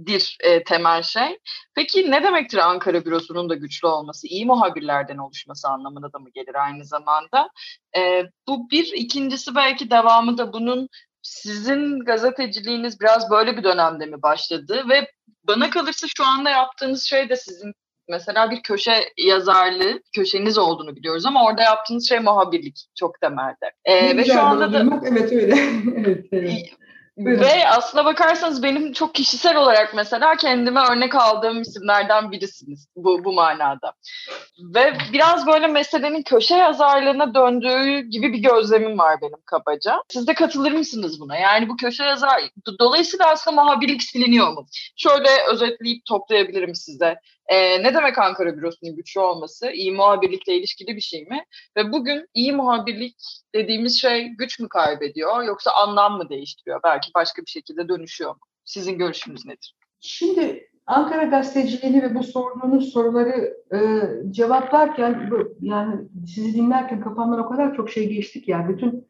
dir 0.05 0.37
e, 0.39 0.63
temel 0.63 1.01
şey. 1.03 1.39
Peki 1.75 2.11
ne 2.11 2.23
demektir 2.23 2.57
Ankara 2.57 3.05
bürosunun 3.05 3.49
da 3.49 3.55
güçlü 3.55 3.87
olması? 3.87 4.27
İyi 4.27 4.45
muhabirlerden 4.45 5.17
oluşması 5.17 5.67
anlamına 5.67 6.13
da 6.13 6.19
mı 6.19 6.29
gelir 6.33 6.55
aynı 6.55 6.85
zamanda? 6.85 7.49
E, 7.97 8.23
bu 8.47 8.69
bir. 8.69 8.93
ikincisi 8.93 9.55
belki 9.55 9.91
devamı 9.91 10.37
da 10.37 10.53
bunun 10.53 10.87
sizin 11.21 11.99
gazeteciliğiniz 11.99 12.99
biraz 12.99 13.31
böyle 13.31 13.57
bir 13.57 13.63
dönemde 13.63 14.05
mi 14.05 14.21
başladı 14.21 14.83
ve 14.89 15.07
bana 15.43 15.69
kalırsa 15.69 16.07
şu 16.17 16.25
anda 16.25 16.49
yaptığınız 16.49 17.03
şey 17.03 17.29
de 17.29 17.35
sizin 17.35 17.73
mesela 18.09 18.51
bir 18.51 18.63
köşe 18.63 19.13
yazarlığı, 19.17 20.01
köşeniz 20.15 20.57
olduğunu 20.57 20.95
biliyoruz 20.95 21.25
ama 21.25 21.45
orada 21.45 21.61
yaptığınız 21.61 22.09
şey 22.09 22.19
muhabirlik 22.19 22.87
çok 22.99 23.21
temelde. 23.21 23.71
Ee, 23.85 24.17
ve 24.17 24.25
şu 24.25 24.41
anda 24.41 24.73
da 24.73 25.01
evet 25.05 25.31
öyle. 25.31 25.55
evet, 25.97 26.25
evet. 26.31 26.79
Ve 27.17 27.67
aslına 27.67 28.05
bakarsanız 28.05 28.63
benim 28.63 28.93
çok 28.93 29.15
kişisel 29.15 29.57
olarak 29.57 29.93
mesela 29.95 30.35
kendime 30.35 30.79
örnek 30.91 31.15
aldığım 31.15 31.61
isimlerden 31.61 32.31
birisiniz 32.31 32.87
bu, 32.95 33.23
bu 33.23 33.33
manada. 33.33 33.93
Ve 34.75 34.93
biraz 35.13 35.47
böyle 35.47 35.67
meselenin 35.67 36.23
köşe 36.23 36.55
yazarlığına 36.55 37.33
döndüğü 37.33 38.09
gibi 38.09 38.33
bir 38.33 38.39
gözlemim 38.39 38.99
var 38.99 39.21
benim 39.21 39.41
kabaca. 39.45 40.03
Siz 40.09 40.27
de 40.27 40.33
katılır 40.33 40.71
mısınız 40.71 41.19
buna? 41.19 41.37
Yani 41.37 41.69
bu 41.69 41.77
köşe 41.77 42.03
yazar, 42.03 42.41
dolayısıyla 42.79 43.31
aslında 43.31 43.63
muhabirlik 43.63 44.03
siliniyor 44.03 44.53
mu? 44.53 44.65
Şöyle 44.95 45.29
özetleyip 45.51 46.05
toplayabilirim 46.05 46.75
size. 46.75 47.15
E, 47.51 47.83
ne 47.83 47.93
demek 47.93 48.17
Ankara 48.17 48.57
Bürosu'nun 48.57 48.95
güçlü 48.95 49.21
olması? 49.21 49.71
İyi 49.71 49.91
muhabirlikle 49.91 50.55
ilişkili 50.55 50.95
bir 50.95 51.01
şey 51.01 51.25
mi? 51.25 51.45
Ve 51.77 51.91
bugün 51.91 52.27
iyi 52.33 52.51
muhabirlik 52.51 53.15
dediğimiz 53.55 54.01
şey 54.01 54.27
güç 54.27 54.59
mü 54.59 54.69
kaybediyor 54.69 55.43
yoksa 55.43 55.71
anlam 55.71 56.17
mı 56.17 56.29
değiştiriyor? 56.29 56.79
Belki 56.83 57.11
başka 57.15 57.41
bir 57.41 57.49
şekilde 57.49 57.89
dönüşüyor 57.89 58.31
mu? 58.31 58.39
Sizin 58.65 58.97
görüşünüz 58.97 59.45
nedir? 59.45 59.75
Şimdi 59.99 60.67
Ankara 60.85 61.23
gazeteciliğini 61.23 62.03
ve 62.03 62.15
bu 62.15 62.23
sorduğunuz 62.23 62.93
soruları 62.93 63.57
e, 63.73 63.79
cevaplarken 64.31 65.31
bu, 65.31 65.57
yani 65.61 65.95
sizi 66.27 66.53
dinlerken 66.53 67.01
kafamdan 67.01 67.39
o 67.39 67.49
kadar 67.49 67.75
çok 67.75 67.89
şey 67.89 68.09
geçtik 68.09 68.47
yani 68.47 68.73
bütün 68.73 69.07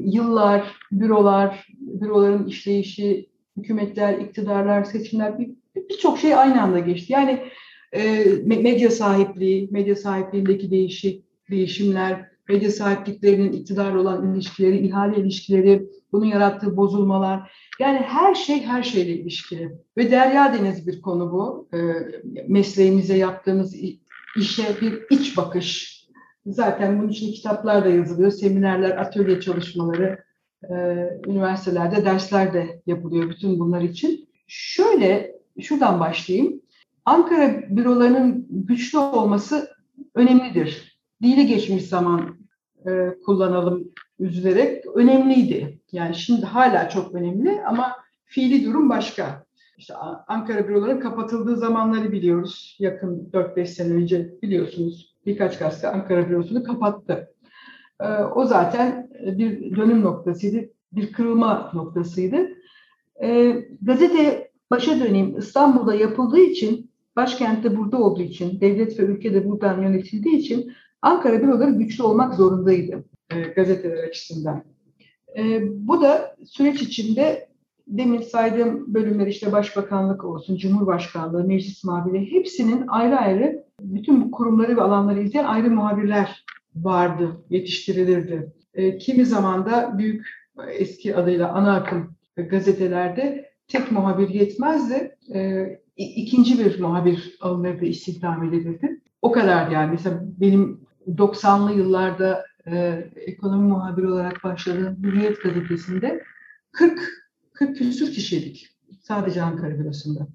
yıllar, 0.00 0.76
bürolar, 0.92 1.66
büroların 1.80 2.46
işleyişi, 2.46 3.30
hükümetler, 3.56 4.18
iktidarlar, 4.18 4.84
seçimler 4.84 5.38
birçok 5.76 6.16
bir 6.16 6.20
şey 6.20 6.34
aynı 6.34 6.62
anda 6.62 6.78
geçti. 6.78 7.12
Yani 7.12 7.42
e, 7.92 8.24
medya 8.44 8.90
sahipliği, 8.90 9.68
medya 9.70 9.96
sahipliğindeki 9.96 10.70
değişik 10.70 11.24
değişimler, 11.50 12.28
medya 12.48 12.70
sahipliklerinin 12.70 13.52
iktidar 13.52 13.94
olan 13.94 14.34
ilişkileri, 14.34 14.78
ihale 14.78 15.20
ilişkileri, 15.20 15.86
bunun 16.12 16.26
yarattığı 16.26 16.76
bozulmalar. 16.76 17.52
Yani 17.80 17.98
her 17.98 18.34
şey 18.34 18.62
her 18.62 18.82
şeyle 18.82 19.12
ilişkili. 19.12 19.72
Ve 19.96 20.10
derya 20.10 20.54
deniz 20.54 20.86
bir 20.86 21.02
konu 21.02 21.32
bu. 21.32 21.68
E, 21.76 21.78
mesleğimize 22.48 23.16
yaptığımız 23.16 23.74
işe 24.36 24.62
bir 24.80 25.02
iç 25.10 25.36
bakış. 25.36 26.02
Zaten 26.46 26.98
bunun 26.98 27.08
için 27.08 27.32
kitaplar 27.32 27.84
da 27.84 27.88
yazılıyor, 27.88 28.30
seminerler, 28.30 28.90
atölye 28.90 29.40
çalışmaları, 29.40 30.18
e, 30.70 30.74
üniversitelerde 31.26 32.04
dersler 32.04 32.54
de 32.54 32.82
yapılıyor 32.86 33.30
bütün 33.30 33.58
bunlar 33.58 33.80
için. 33.80 34.28
Şöyle, 34.46 35.36
şuradan 35.60 36.00
başlayayım. 36.00 36.62
Ankara 37.04 37.62
bürolarının 37.68 38.46
güçlü 38.50 38.98
olması 38.98 39.70
önemlidir. 40.14 40.98
Dili 41.22 41.46
geçmiş 41.46 41.88
zaman 41.88 42.36
e, 42.86 42.90
kullanalım 43.26 43.92
üzülerek 44.18 44.86
önemliydi. 44.94 45.80
Yani 45.92 46.14
şimdi 46.14 46.46
hala 46.46 46.88
çok 46.88 47.14
önemli 47.14 47.62
ama 47.66 47.92
fiili 48.24 48.64
durum 48.64 48.90
başka. 48.90 49.44
İşte 49.78 49.94
Ankara 50.28 50.68
büroların 50.68 51.00
kapatıldığı 51.00 51.56
zamanları 51.56 52.12
biliyoruz. 52.12 52.76
Yakın 52.78 53.30
4-5 53.32 53.66
sene 53.66 53.92
önce 53.92 54.42
biliyorsunuz 54.42 55.16
birkaç 55.26 55.58
gazete 55.58 55.88
Ankara 55.88 56.30
bürosunu 56.30 56.64
kapattı. 56.64 57.34
E, 58.00 58.06
o 58.08 58.44
zaten 58.44 59.10
bir 59.20 59.76
dönüm 59.76 60.02
noktasıydı, 60.02 60.70
bir 60.92 61.12
kırılma 61.12 61.70
noktasıydı. 61.74 62.48
E, 63.22 63.56
gazete 63.82 64.51
başa 64.72 65.00
döneyim 65.00 65.38
İstanbul'da 65.38 65.94
yapıldığı 65.94 66.40
için, 66.40 66.90
başkentte 67.16 67.76
burada 67.76 67.98
olduğu 67.98 68.22
için, 68.22 68.60
devlet 68.60 68.98
ve 68.98 69.02
ülke 69.02 69.34
de 69.34 69.48
buradan 69.48 69.82
yönetildiği 69.82 70.36
için 70.36 70.72
Ankara 71.02 71.42
büroları 71.42 71.70
güçlü 71.70 72.02
olmak 72.02 72.34
zorundaydı 72.34 73.04
e, 73.30 73.40
gazeteler 73.40 74.04
açısından. 74.04 74.62
E, 75.38 75.62
bu 75.88 76.02
da 76.02 76.36
süreç 76.46 76.82
içinde 76.82 77.48
demin 77.86 78.20
saydığım 78.20 78.94
bölümler 78.94 79.26
işte 79.26 79.52
başbakanlık 79.52 80.24
olsun, 80.24 80.56
cumhurbaşkanlığı, 80.56 81.44
meclis 81.44 81.84
muhabiri 81.84 82.32
hepsinin 82.32 82.84
ayrı 82.88 83.16
ayrı 83.16 83.64
bütün 83.80 84.24
bu 84.24 84.30
kurumları 84.30 84.76
ve 84.76 84.82
alanları 84.82 85.22
izleyen 85.22 85.44
ayrı 85.44 85.70
muhabirler 85.70 86.44
vardı, 86.74 87.30
yetiştirilirdi. 87.50 88.52
E, 88.74 88.98
kimi 88.98 89.26
zaman 89.26 89.66
da 89.66 89.98
büyük 89.98 90.26
eski 90.68 91.16
adıyla 91.16 91.52
ana 91.52 91.76
akım 91.76 92.14
gazetelerde 92.36 93.51
tek 93.72 93.92
muhabir 93.92 94.28
yetmezdi. 94.28 95.16
E, 95.34 95.66
ikinci 95.96 96.58
bir 96.58 96.80
muhabir 96.80 97.36
alınırdı, 97.40 97.84
istihdam 97.84 98.44
edilirdi. 98.44 99.00
O 99.22 99.32
kadar 99.32 99.70
yani. 99.70 99.90
Mesela 99.90 100.20
benim 100.40 100.80
90'lı 101.08 101.72
yıllarda 101.72 102.44
e, 102.66 103.04
ekonomi 103.16 103.68
muhabiri 103.68 104.08
olarak 104.08 104.44
başladığım 104.44 105.02
Hürriyet 105.02 105.42
gazetesinde 105.42 106.22
40 106.72 107.00
40 107.54 107.76
küsür 107.76 108.12
kişiydik. 108.12 108.68
Sadece 109.02 109.42
Ankara 109.42 109.78
bürosunda. 109.78 110.26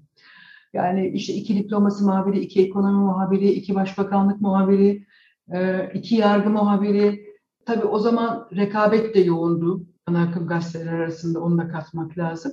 Yani 0.72 1.08
işte 1.08 1.32
iki 1.32 1.56
diploması 1.56 2.04
muhabiri, 2.04 2.40
iki 2.40 2.62
ekonomi 2.62 3.04
muhabiri, 3.04 3.50
iki 3.50 3.74
başbakanlık 3.74 4.40
muhabiri, 4.40 5.06
e, 5.52 5.90
iki 5.94 6.14
yargı 6.14 6.50
muhabiri. 6.50 7.28
Tabii 7.66 7.86
o 7.86 7.98
zaman 7.98 8.48
rekabet 8.56 9.14
de 9.14 9.20
yoğundu. 9.20 9.86
Ana 10.06 10.22
akım 10.22 10.46
gazeteler 10.46 10.92
arasında 10.92 11.40
onu 11.40 11.58
da 11.58 11.68
katmak 11.68 12.18
lazım. 12.18 12.52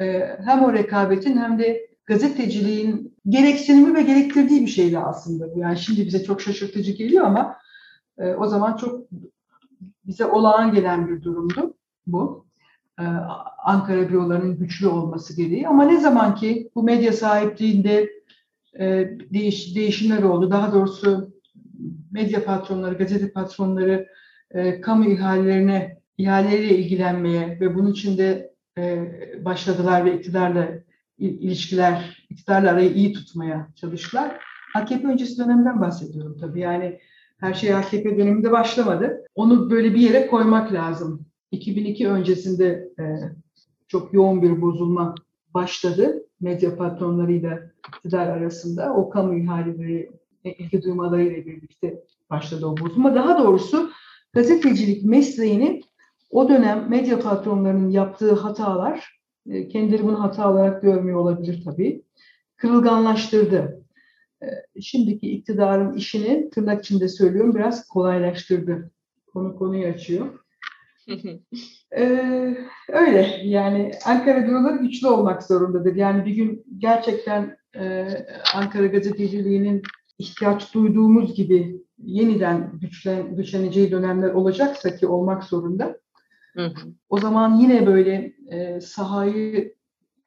E, 0.00 0.36
hem 0.44 0.64
o 0.64 0.72
rekabetin 0.72 1.36
hem 1.36 1.58
de 1.58 1.90
gazeteciliğin 2.06 3.16
gereksinimi 3.28 3.94
ve 3.94 4.02
gerektirdiği 4.02 4.60
bir 4.60 4.70
şeydi 4.70 4.98
aslında. 4.98 5.46
Yani 5.56 5.78
şimdi 5.78 6.06
bize 6.06 6.24
çok 6.24 6.40
şaşırtıcı 6.40 6.92
geliyor 6.92 7.24
ama 7.24 7.56
e, 8.18 8.34
o 8.34 8.46
zaman 8.46 8.76
çok 8.76 9.00
bize 10.06 10.24
olağan 10.24 10.72
gelen 10.72 11.08
bir 11.08 11.22
durumdu 11.22 11.74
bu. 12.06 12.46
E, 12.98 13.04
Ankara 13.64 14.08
bürolarının 14.08 14.58
güçlü 14.58 14.88
olması 14.88 15.36
gereği. 15.36 15.68
Ama 15.68 15.84
ne 15.84 16.00
zaman 16.00 16.34
ki 16.34 16.70
bu 16.74 16.82
medya 16.82 17.12
sahipliğinde 17.12 18.10
değiş, 19.30 19.76
değişimler 19.76 20.22
oldu, 20.22 20.50
daha 20.50 20.72
doğrusu 20.72 21.32
medya 22.12 22.44
patronları, 22.44 22.94
gazete 22.94 23.32
patronları 23.32 24.08
kamu 24.82 25.04
ihalelerine, 25.04 26.00
ihaleleriyle 26.18 26.78
ilgilenmeye 26.78 27.60
ve 27.60 27.74
bunun 27.74 27.92
için 27.92 28.18
de 28.18 28.51
başladılar 29.44 30.04
ve 30.04 30.18
iktidarla 30.18 30.68
ilişkiler, 31.18 32.26
iktidarla 32.30 32.70
arayı 32.70 32.92
iyi 32.92 33.12
tutmaya 33.12 33.68
çalıştılar. 33.74 34.40
AKP 34.74 35.08
öncesi 35.08 35.38
dönemden 35.38 35.80
bahsediyorum 35.80 36.36
tabii. 36.40 36.60
Yani 36.60 36.98
her 37.40 37.54
şey 37.54 37.74
AKP 37.74 38.18
döneminde 38.18 38.50
başlamadı. 38.50 39.24
Onu 39.34 39.70
böyle 39.70 39.94
bir 39.94 40.00
yere 40.00 40.26
koymak 40.26 40.72
lazım. 40.72 41.26
2002 41.50 42.08
öncesinde 42.08 42.88
e, 42.98 43.04
çok 43.88 44.14
yoğun 44.14 44.42
bir 44.42 44.62
bozulma 44.62 45.14
başladı 45.54 46.22
medya 46.40 46.76
patronlarıyla 46.76 47.70
iktidar 47.88 48.26
arasında. 48.26 48.94
O 48.94 49.10
kamu 49.10 49.38
ihaleleri, 49.38 50.10
ilgi 50.44 50.82
duymalarıyla 50.82 51.46
birlikte 51.46 52.04
başladı 52.30 52.66
o 52.66 52.76
bozulma. 52.76 53.14
Daha 53.14 53.38
doğrusu 53.38 53.90
gazetecilik 54.32 55.04
mesleğini 55.04 55.82
o 56.32 56.48
dönem 56.48 56.90
medya 56.90 57.20
patronlarının 57.20 57.90
yaptığı 57.90 58.34
hatalar 58.34 59.20
e, 59.50 59.68
kendileri 59.68 60.04
bunu 60.04 60.22
hata 60.22 60.52
olarak 60.52 60.82
görmüyor 60.82 61.18
olabilir 61.18 61.62
tabii. 61.64 62.02
Kırılganlaştırdı. 62.56 63.84
E, 64.42 64.80
şimdiki 64.80 65.30
iktidarın 65.30 65.94
işini 65.94 66.50
tırnak 66.50 66.84
içinde 66.84 67.08
söylüyorum 67.08 67.54
biraz 67.54 67.88
kolaylaştırdı. 67.88 68.90
Konu 69.26 69.56
konuyu 69.56 69.86
açıyor. 69.86 70.38
ee, 71.96 72.56
öyle 72.88 73.40
yani 73.44 73.90
Ankara 74.06 74.46
büroları 74.46 74.76
güçlü 74.76 75.08
olmak 75.08 75.42
zorundadır. 75.42 75.96
Yani 75.96 76.24
bir 76.24 76.34
gün 76.34 76.64
gerçekten 76.78 77.56
e, 77.76 78.06
Ankara 78.54 78.86
gazeteciliğinin 78.86 79.82
ihtiyaç 80.18 80.74
duyduğumuz 80.74 81.34
gibi 81.34 81.82
yeniden 81.98 82.78
güçlen, 82.80 83.36
güçleneceği 83.36 83.90
dönemler 83.90 84.30
olacaksa 84.30 84.96
ki 84.96 85.06
olmak 85.06 85.44
zorunda. 85.44 86.02
Hı 86.54 86.66
hı. 86.66 86.92
O 87.08 87.18
zaman 87.18 87.56
yine 87.56 87.86
böyle 87.86 88.32
e, 88.50 88.80
sahayı 88.80 89.74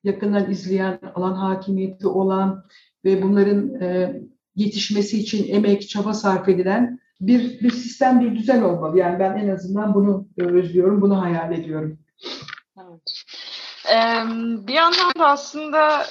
yakından 0.03 0.51
izleyen, 0.51 0.99
alan 1.15 1.33
hakimiyeti 1.33 2.07
olan 2.07 2.63
ve 3.05 3.21
bunların 3.21 3.81
e, 3.81 4.19
yetişmesi 4.55 5.19
için 5.19 5.53
emek, 5.53 5.89
çaba 5.89 6.13
sarf 6.13 6.49
edilen 6.49 6.99
bir, 7.21 7.59
bir 7.59 7.71
sistem, 7.71 8.19
bir 8.19 8.35
düzen 8.35 8.61
olmalı. 8.61 8.97
Yani 8.97 9.19
ben 9.19 9.37
en 9.37 9.49
azından 9.49 9.93
bunu 9.93 10.27
özlüyorum, 10.37 11.01
bunu 11.01 11.21
hayal 11.21 11.51
ediyorum. 11.51 11.99
Evet. 12.77 13.23
Ee, 13.91 14.23
bir 14.67 14.73
yandan 14.73 15.11
da 15.19 15.27
aslında 15.27 16.05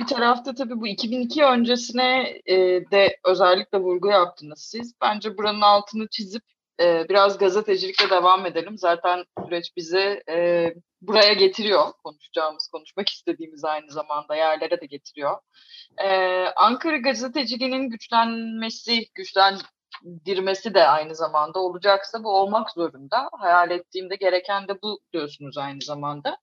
bir 0.00 0.06
tarafta 0.06 0.54
tabii 0.54 0.80
bu 0.80 0.86
2002 0.86 1.44
öncesine 1.44 2.40
e, 2.46 2.56
de 2.90 3.16
özellikle 3.24 3.78
vurgu 3.78 4.08
yaptınız 4.08 4.60
siz. 4.60 4.94
Bence 5.02 5.38
buranın 5.38 5.60
altını 5.60 6.08
çizip 6.08 6.42
e, 6.80 7.06
biraz 7.08 7.38
gazetecilikle 7.38 8.10
devam 8.10 8.46
edelim. 8.46 8.78
Zaten 8.78 9.24
süreç 9.46 9.76
bizi 9.76 10.22
e, 10.28 10.66
buraya 11.02 11.32
getiriyor. 11.32 11.92
Konuşacağımız, 12.04 12.68
konuşmak 12.72 13.08
istediğimiz 13.08 13.64
aynı 13.64 13.90
zamanda 13.90 14.34
yerlere 14.34 14.80
de 14.80 14.86
getiriyor. 14.86 15.38
E, 15.98 16.08
Ankara 16.56 16.96
gazeteciliğinin 16.96 17.90
güçlenmesi, 17.90 19.04
güçlendirmesi 19.14 20.74
de 20.74 20.86
aynı 20.86 21.14
zamanda 21.14 21.58
olacaksa 21.58 22.24
bu 22.24 22.30
olmak 22.30 22.70
zorunda. 22.70 23.28
Hayal 23.32 23.70
ettiğimde 23.70 24.16
gereken 24.16 24.68
de 24.68 24.82
bu 24.82 25.00
diyorsunuz 25.12 25.58
aynı 25.58 25.80
zamanda. 25.82 26.36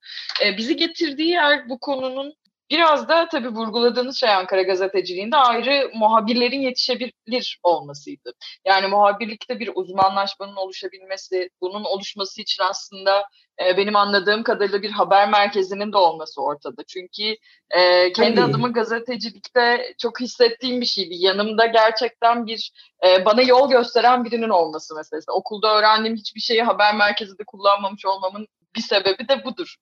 E, 0.46 0.58
bizi 0.58 0.76
getirdiği 0.76 1.30
yer 1.30 1.70
bu 1.70 1.80
konunun 1.80 2.34
Biraz 2.70 3.10
da 3.10 3.28
tabii 3.28 3.50
vurguladığınız 3.50 4.20
şey 4.20 4.30
Ankara 4.30 4.62
gazeteciliğinde 4.62 5.36
ayrı 5.38 5.92
muhabirlerin 5.96 6.62
yetişebilir 6.62 7.60
olmasıydı. 7.64 8.34
Yani 8.66 8.88
muhabirlikte 8.88 9.60
bir 9.60 9.72
uzmanlaşmanın 9.76 10.56
oluşabilmesi, 10.56 11.50
bunun 11.62 11.84
oluşması 11.84 12.42
için 12.42 12.64
aslında 12.64 13.24
e, 13.66 13.78
benim 13.78 13.96
anladığım 13.96 14.44
kadarıyla 14.44 14.82
bir 14.82 14.92
haber 14.92 15.30
merkezinin 15.30 15.94
de 15.94 15.98
olması 15.98 16.42
ortada. 16.42 16.84
Çünkü 16.88 17.36
e, 17.72 18.12
kendi 18.14 18.36
Tabii. 18.36 18.50
adımı 18.50 18.74
gazetecilikte 18.74 19.94
çok 19.98 20.20
hissettiğim 20.20 20.82
bir 20.82 20.86
şeydi. 20.86 21.16
Yanımda 21.16 21.66
gerçekten 21.66 22.46
bir 22.46 22.72
e, 23.06 23.26
bana 23.26 23.42
yol 23.42 23.70
gösteren 23.70 24.26
birinin 24.26 24.50
olması 24.50 24.96
meselesi. 24.96 25.32
Okulda 25.32 25.78
öğrendiğim 25.78 26.18
hiçbir 26.18 26.42
şeyi 26.42 26.64
haber 26.64 26.96
merkezinde 26.96 27.44
kullanmamış 27.44 28.06
olmamın 28.06 28.48
bir 28.76 28.82
sebebi 28.82 29.28
de 29.28 29.46
budur. 29.46 29.76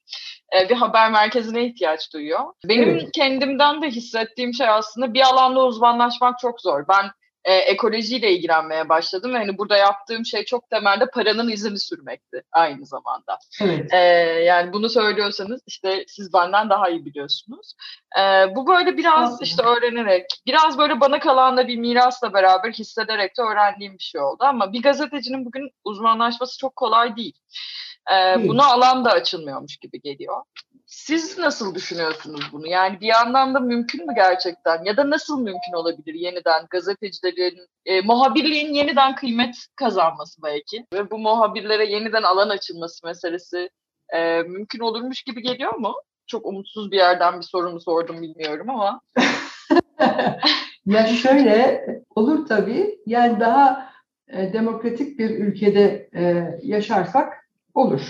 E, 0.56 0.70
bir 0.70 0.76
haber 0.76 1.12
merkezine 1.12 1.66
ihtiyaç 1.66 2.14
duyuyor. 2.14 2.40
Benim 2.66 2.90
Evet. 2.90 3.10
kendimden 3.14 3.82
de 3.82 3.88
hissettiğim 3.88 4.54
şey 4.54 4.70
aslında 4.70 5.14
bir 5.14 5.22
alanda 5.22 5.66
uzmanlaşmak 5.66 6.40
çok 6.40 6.62
zor. 6.62 6.86
Ben 6.90 7.12
e, 7.46 7.54
ekolojiyle 7.54 8.32
ilgilenmeye 8.32 8.90
başladım 8.90 9.34
ve 9.34 9.38
hani 9.38 9.58
burada 9.58 9.78
yaptığım 9.78 10.26
şey 10.26 10.46
çok 10.46 10.70
temelde 10.70 11.06
paranın 11.14 11.50
izini 11.50 11.80
sürmekti 11.80 12.44
aynı 12.52 12.86
zamanda. 12.86 13.38
Evet. 13.62 13.94
Ee, 13.94 13.98
yani 14.44 14.74
bunu 14.74 14.90
söylüyorsanız 14.90 15.62
işte 15.68 16.06
siz 16.08 16.34
benden 16.34 16.70
daha 16.70 16.90
iyi 16.90 17.06
biliyorsunuz. 17.06 17.74
Ee, 18.20 18.56
bu 18.56 18.68
böyle 18.68 18.98
biraz 18.98 19.30
Aslında. 19.30 19.44
işte 19.44 19.64
öğrenerek, 19.64 20.26
biraz 20.46 20.78
böyle 20.78 21.00
bana 21.00 21.20
kalan 21.20 21.58
da 21.58 21.68
bir 21.68 21.78
mirasla 21.78 22.34
beraber 22.34 22.72
hissederek 22.72 23.38
de 23.38 23.42
öğrendiğim 23.42 23.94
bir 23.94 24.04
şey 24.04 24.22
oldu. 24.22 24.44
Ama 24.44 24.74
bir 24.74 24.82
gazetecinin 24.82 25.46
bugün 25.46 25.70
uzmanlaşması 25.84 26.58
çok 26.58 26.76
kolay 26.76 27.16
değil. 27.16 27.34
Ee, 28.14 28.48
buna 28.48 28.66
alan 28.66 29.06
da 29.06 29.12
açılmıyormuş 29.12 29.78
gibi 29.78 30.02
geliyor. 30.02 30.44
Siz 30.86 31.38
nasıl 31.38 31.76
düşünüyorsunuz 31.76 32.42
bunu? 32.52 32.68
Yani 32.68 33.02
bir 33.02 33.08
yandan 33.08 33.54
da 33.54 33.60
mümkün 33.60 34.08
mü 34.08 34.16
gerçekten? 34.16 34.84
Ya 34.84 34.98
da 34.98 35.10
nasıl 35.10 35.42
mümkün 35.42 35.74
olabilir 35.74 36.14
yeniden 36.14 36.66
gazetecilerin, 36.70 37.68
e, 37.86 38.02
muhabirliğin 38.02 38.74
yeniden 38.74 39.16
kıymet 39.16 39.56
kazanması 39.76 40.44
belki? 40.44 40.86
Ve 40.94 41.12
bu 41.12 41.18
muhabirlere 41.18 41.86
yeniden 41.86 42.24
alan 42.24 42.50
açılması 42.50 43.06
meselesi 43.08 43.70
e, 44.14 44.42
mümkün 44.42 44.80
olurmuş 44.80 45.24
gibi 45.24 45.42
geliyor 45.42 45.76
mu? 45.76 45.96
Çok 46.28 46.46
umutsuz 46.46 46.92
bir 46.92 46.98
yerden 46.98 47.40
bir 47.40 47.46
soru 47.46 47.72
mu 47.72 47.80
sordum 47.80 48.22
bilmiyorum 48.22 48.70
ama. 48.70 49.02
ya 50.86 51.08
şöyle 51.08 51.86
olur 52.16 52.48
tabii. 52.48 53.00
Yani 53.06 53.40
daha 53.40 53.90
e, 54.28 54.54
demokratik 54.54 55.20
bir 55.20 55.30
ülkede 55.30 56.10
e, 56.16 56.54
yaşarsak 56.64 57.47
olur. 57.78 58.02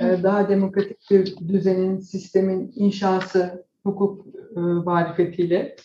E, 0.00 0.04
daha 0.22 0.48
demokratik 0.48 1.10
bir 1.10 1.36
düzenin, 1.48 1.98
sistemin 1.98 2.72
inşası, 2.76 3.64
hukuk 3.82 4.26
e, 4.56 4.60
marifetiyle 4.60 5.76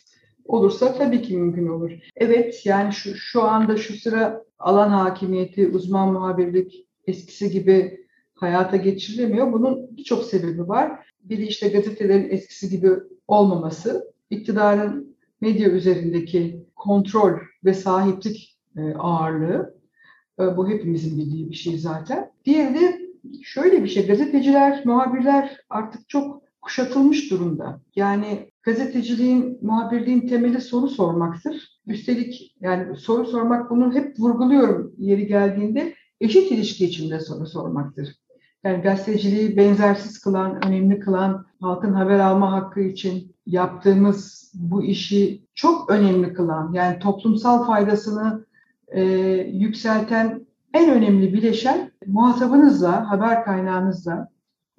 olursa 0.46 0.94
tabii 0.94 1.22
ki 1.22 1.38
mümkün 1.38 1.68
olur. 1.68 1.92
Evet 2.16 2.66
yani 2.66 2.94
şu, 2.94 3.16
şu 3.16 3.44
anda 3.44 3.78
şu 3.78 3.94
sıra 3.94 4.44
alan 4.60 4.90
hakimiyeti, 4.90 5.68
uzman 5.68 6.14
muhabirlik 6.14 6.88
eskisi 7.08 7.52
gibi 7.52 8.06
hayata 8.36 8.78
geçirilemiyor. 8.78 9.54
Bunun 9.54 9.98
birçok 9.98 10.24
sebebi 10.24 10.68
var. 10.68 11.06
Biri 11.24 11.46
işte 11.46 11.70
gazetelerin 11.70 12.30
eskisi 12.30 12.70
gibi 12.70 12.90
olmaması, 13.28 14.14
iktidarın 14.30 15.16
medya 15.42 15.70
üzerindeki 15.70 16.66
kontrol 16.76 17.34
ve 17.66 17.74
sahiplik 17.74 18.58
e, 18.78 18.82
ağırlığı. 18.94 19.75
E, 20.40 20.58
bu 20.58 20.70
hepimizin 20.70 21.18
bildiği 21.18 21.50
bir 21.50 21.56
şey 21.56 21.78
zaten. 21.78 22.32
Diğeri 22.46 23.12
şöyle 23.44 23.84
bir 23.84 23.88
şey, 23.88 24.08
gazeteciler, 24.08 24.86
muhabirler 24.86 25.58
artık 25.70 26.10
çok 26.10 26.42
kuşatılmış 26.62 27.32
durumda. 27.32 27.82
Yani 27.96 28.52
gazeteciliğin, 28.64 29.60
muhabirliğin 29.62 30.28
temeli 30.28 30.62
soru 30.62 30.88
sormaktır. 30.88 31.80
Üstelik 31.88 32.56
yani 32.62 32.96
soru 32.96 33.26
sormak 33.26 33.70
bunu 33.70 33.94
hep 33.94 34.20
vurguluyorum 34.20 34.94
yeri 34.98 35.28
geldiğinde 35.28 35.94
eşit 36.22 36.52
ilişki 36.52 36.86
içinde 36.86 37.20
soru 37.20 37.46
sormaktır. 37.46 38.16
Yani 38.64 38.82
gazeteciliği 38.82 39.58
benzersiz 39.58 40.20
kılan, 40.20 40.66
önemli 40.68 41.00
kılan, 41.00 41.46
halkın 41.62 41.94
haber 41.94 42.20
alma 42.20 42.52
hakkı 42.52 42.80
için 42.80 43.36
yaptığımız 43.46 44.52
bu 44.56 44.84
işi 44.84 45.42
çok 45.56 45.90
önemli 45.90 46.34
kılan, 46.34 46.74
yani 46.74 47.00
toplumsal 47.00 47.66
faydasını 47.66 48.46
e, 48.88 49.02
yükselten 49.54 50.46
en 50.74 50.92
önemli 50.92 51.34
bileşen 51.34 51.92
muhatabınızla, 52.06 53.10
haber 53.10 53.46
kaynağınızla, 53.46 54.30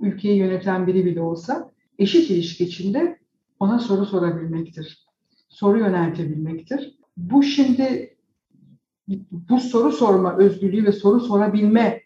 ülkeyi 0.01 0.37
yöneten 0.39 0.87
biri 0.87 1.05
bile 1.05 1.21
olsa 1.21 1.71
eşit 1.99 2.31
ilişki 2.31 2.65
içinde 2.65 3.19
ona 3.61 3.79
soru 3.79 4.07
sorabilmektir. 4.07 5.07
Soru 5.49 5.79
yöneltebilmektir. 5.79 6.99
Bu 7.17 7.43
şimdi 7.43 8.17
bu 9.31 9.61
soru 9.61 9.93
sorma 9.93 10.37
özgürlüğü 10.37 10.85
ve 10.85 10.93
soru 10.93 11.21
sorabilme 11.21 12.03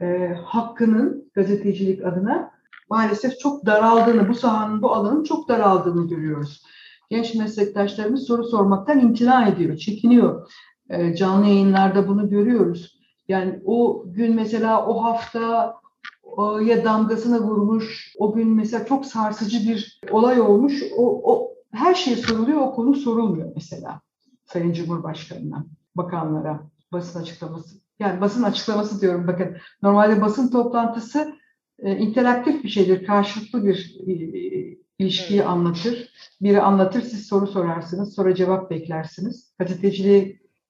e, 0.00 0.34
hakkının 0.44 1.30
gazetecilik 1.34 2.04
adına 2.04 2.50
maalesef 2.90 3.38
çok 3.38 3.66
daraldığını, 3.66 4.28
bu 4.28 4.34
sahanın, 4.34 4.82
bu 4.82 4.92
alanın 4.92 5.24
çok 5.24 5.48
daraldığını 5.48 6.08
görüyoruz. 6.08 6.62
Genç 7.10 7.34
meslektaşlarımız 7.34 8.26
soru 8.26 8.44
sormaktan 8.44 9.00
imtina 9.00 9.48
ediyor, 9.48 9.76
çekiniyor. 9.76 10.52
E, 10.90 11.14
canlı 11.16 11.46
yayınlarda 11.46 12.08
bunu 12.08 12.30
görüyoruz. 12.30 13.00
Yani 13.28 13.60
o 13.64 14.04
gün 14.06 14.34
mesela 14.34 14.86
o 14.86 15.04
hafta 15.04 15.74
o 16.22 16.58
ya 16.58 16.84
damgasına 16.84 17.40
vurmuş, 17.40 18.14
o 18.18 18.32
gün 18.32 18.48
mesela 18.48 18.84
çok 18.84 19.06
sarsıcı 19.06 19.68
bir 19.68 20.00
olay 20.10 20.40
olmuş. 20.40 20.82
O, 20.96 21.32
o 21.32 21.54
her 21.72 21.94
şey 21.94 22.16
soruluyor, 22.16 22.60
o 22.60 22.74
konu 22.74 22.94
sorulmuyor 22.94 23.52
mesela 23.54 24.00
Sayın 24.44 24.72
Cumhurbaşkanı'na, 24.72 25.66
bakanlara, 25.96 26.60
basın 26.92 27.20
açıklaması. 27.20 27.76
Yani 27.98 28.20
basın 28.20 28.42
açıklaması 28.42 29.00
diyorum 29.00 29.26
bakın. 29.26 29.56
Normalde 29.82 30.20
basın 30.20 30.48
toplantısı 30.48 31.36
e, 31.78 31.96
interaktif 31.96 32.64
bir 32.64 32.68
şeydir, 32.68 33.06
karşılıklı 33.06 33.66
bir 33.66 33.96
e, 34.06 34.76
ilişkiyi 34.98 35.40
Evet. 35.40 35.48
anlatır. 35.48 36.08
Biri 36.40 36.60
anlatır, 36.60 37.02
siz 37.02 37.26
soru 37.26 37.46
sorarsınız, 37.46 38.14
sonra 38.14 38.34
cevap 38.34 38.70
beklersiniz. 38.70 39.52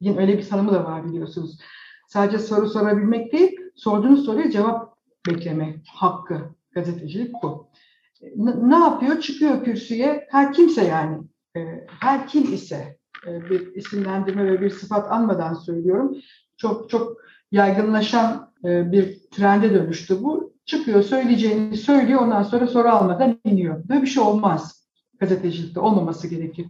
Gazeteciliğin 0.01 0.19
öyle 0.21 0.39
bir 0.39 0.49
tanımı 0.49 0.73
da 0.73 0.85
var 0.85 1.09
biliyorsunuz. 1.09 1.59
Sadece 2.09 2.39
soru 2.39 2.69
sorabilmek 2.69 3.33
değil, 3.33 3.57
sorduğunuz 3.77 4.25
soruya 4.25 4.51
cevap 4.51 4.97
bekleme 5.27 5.77
hakkı 5.95 6.41
gazetecilik 6.75 7.35
bu. 7.43 7.69
N- 8.37 8.71
ne 8.71 8.77
yapıyor? 8.77 9.21
Çıkıyor 9.21 9.65
kürsüye, 9.65 10.27
her 10.31 10.53
kimse 10.53 10.85
yani, 10.85 11.19
e, 11.57 11.87
her 12.01 12.27
kim 12.27 12.55
ise 12.55 12.99
e, 13.27 13.51
bir 13.51 13.75
isimlendirme 13.75 14.45
ve 14.53 14.61
bir 14.61 14.71
sıfat 14.71 15.13
anmadan 15.13 15.55
söylüyorum. 15.55 16.17
Çok 16.57 16.91
çok 16.91 17.17
yaygınlaşan 17.53 18.53
e, 18.65 18.93
bir 18.93 19.19
trende 19.31 19.75
dönüştü 19.75 20.23
bu. 20.23 20.57
Çıkıyor, 20.67 21.03
söyleyeceğini 21.03 21.77
söylüyor, 21.77 22.21
ondan 22.21 22.43
sonra 22.43 22.67
soru 22.67 22.89
almadan 22.89 23.39
iniyor. 23.45 23.89
Böyle 23.89 24.03
bir 24.03 24.07
şey 24.07 24.23
olmaz. 24.23 24.87
Gazetecilikte 25.21 25.81
olmaması 25.81 26.29
gerekir. 26.29 26.67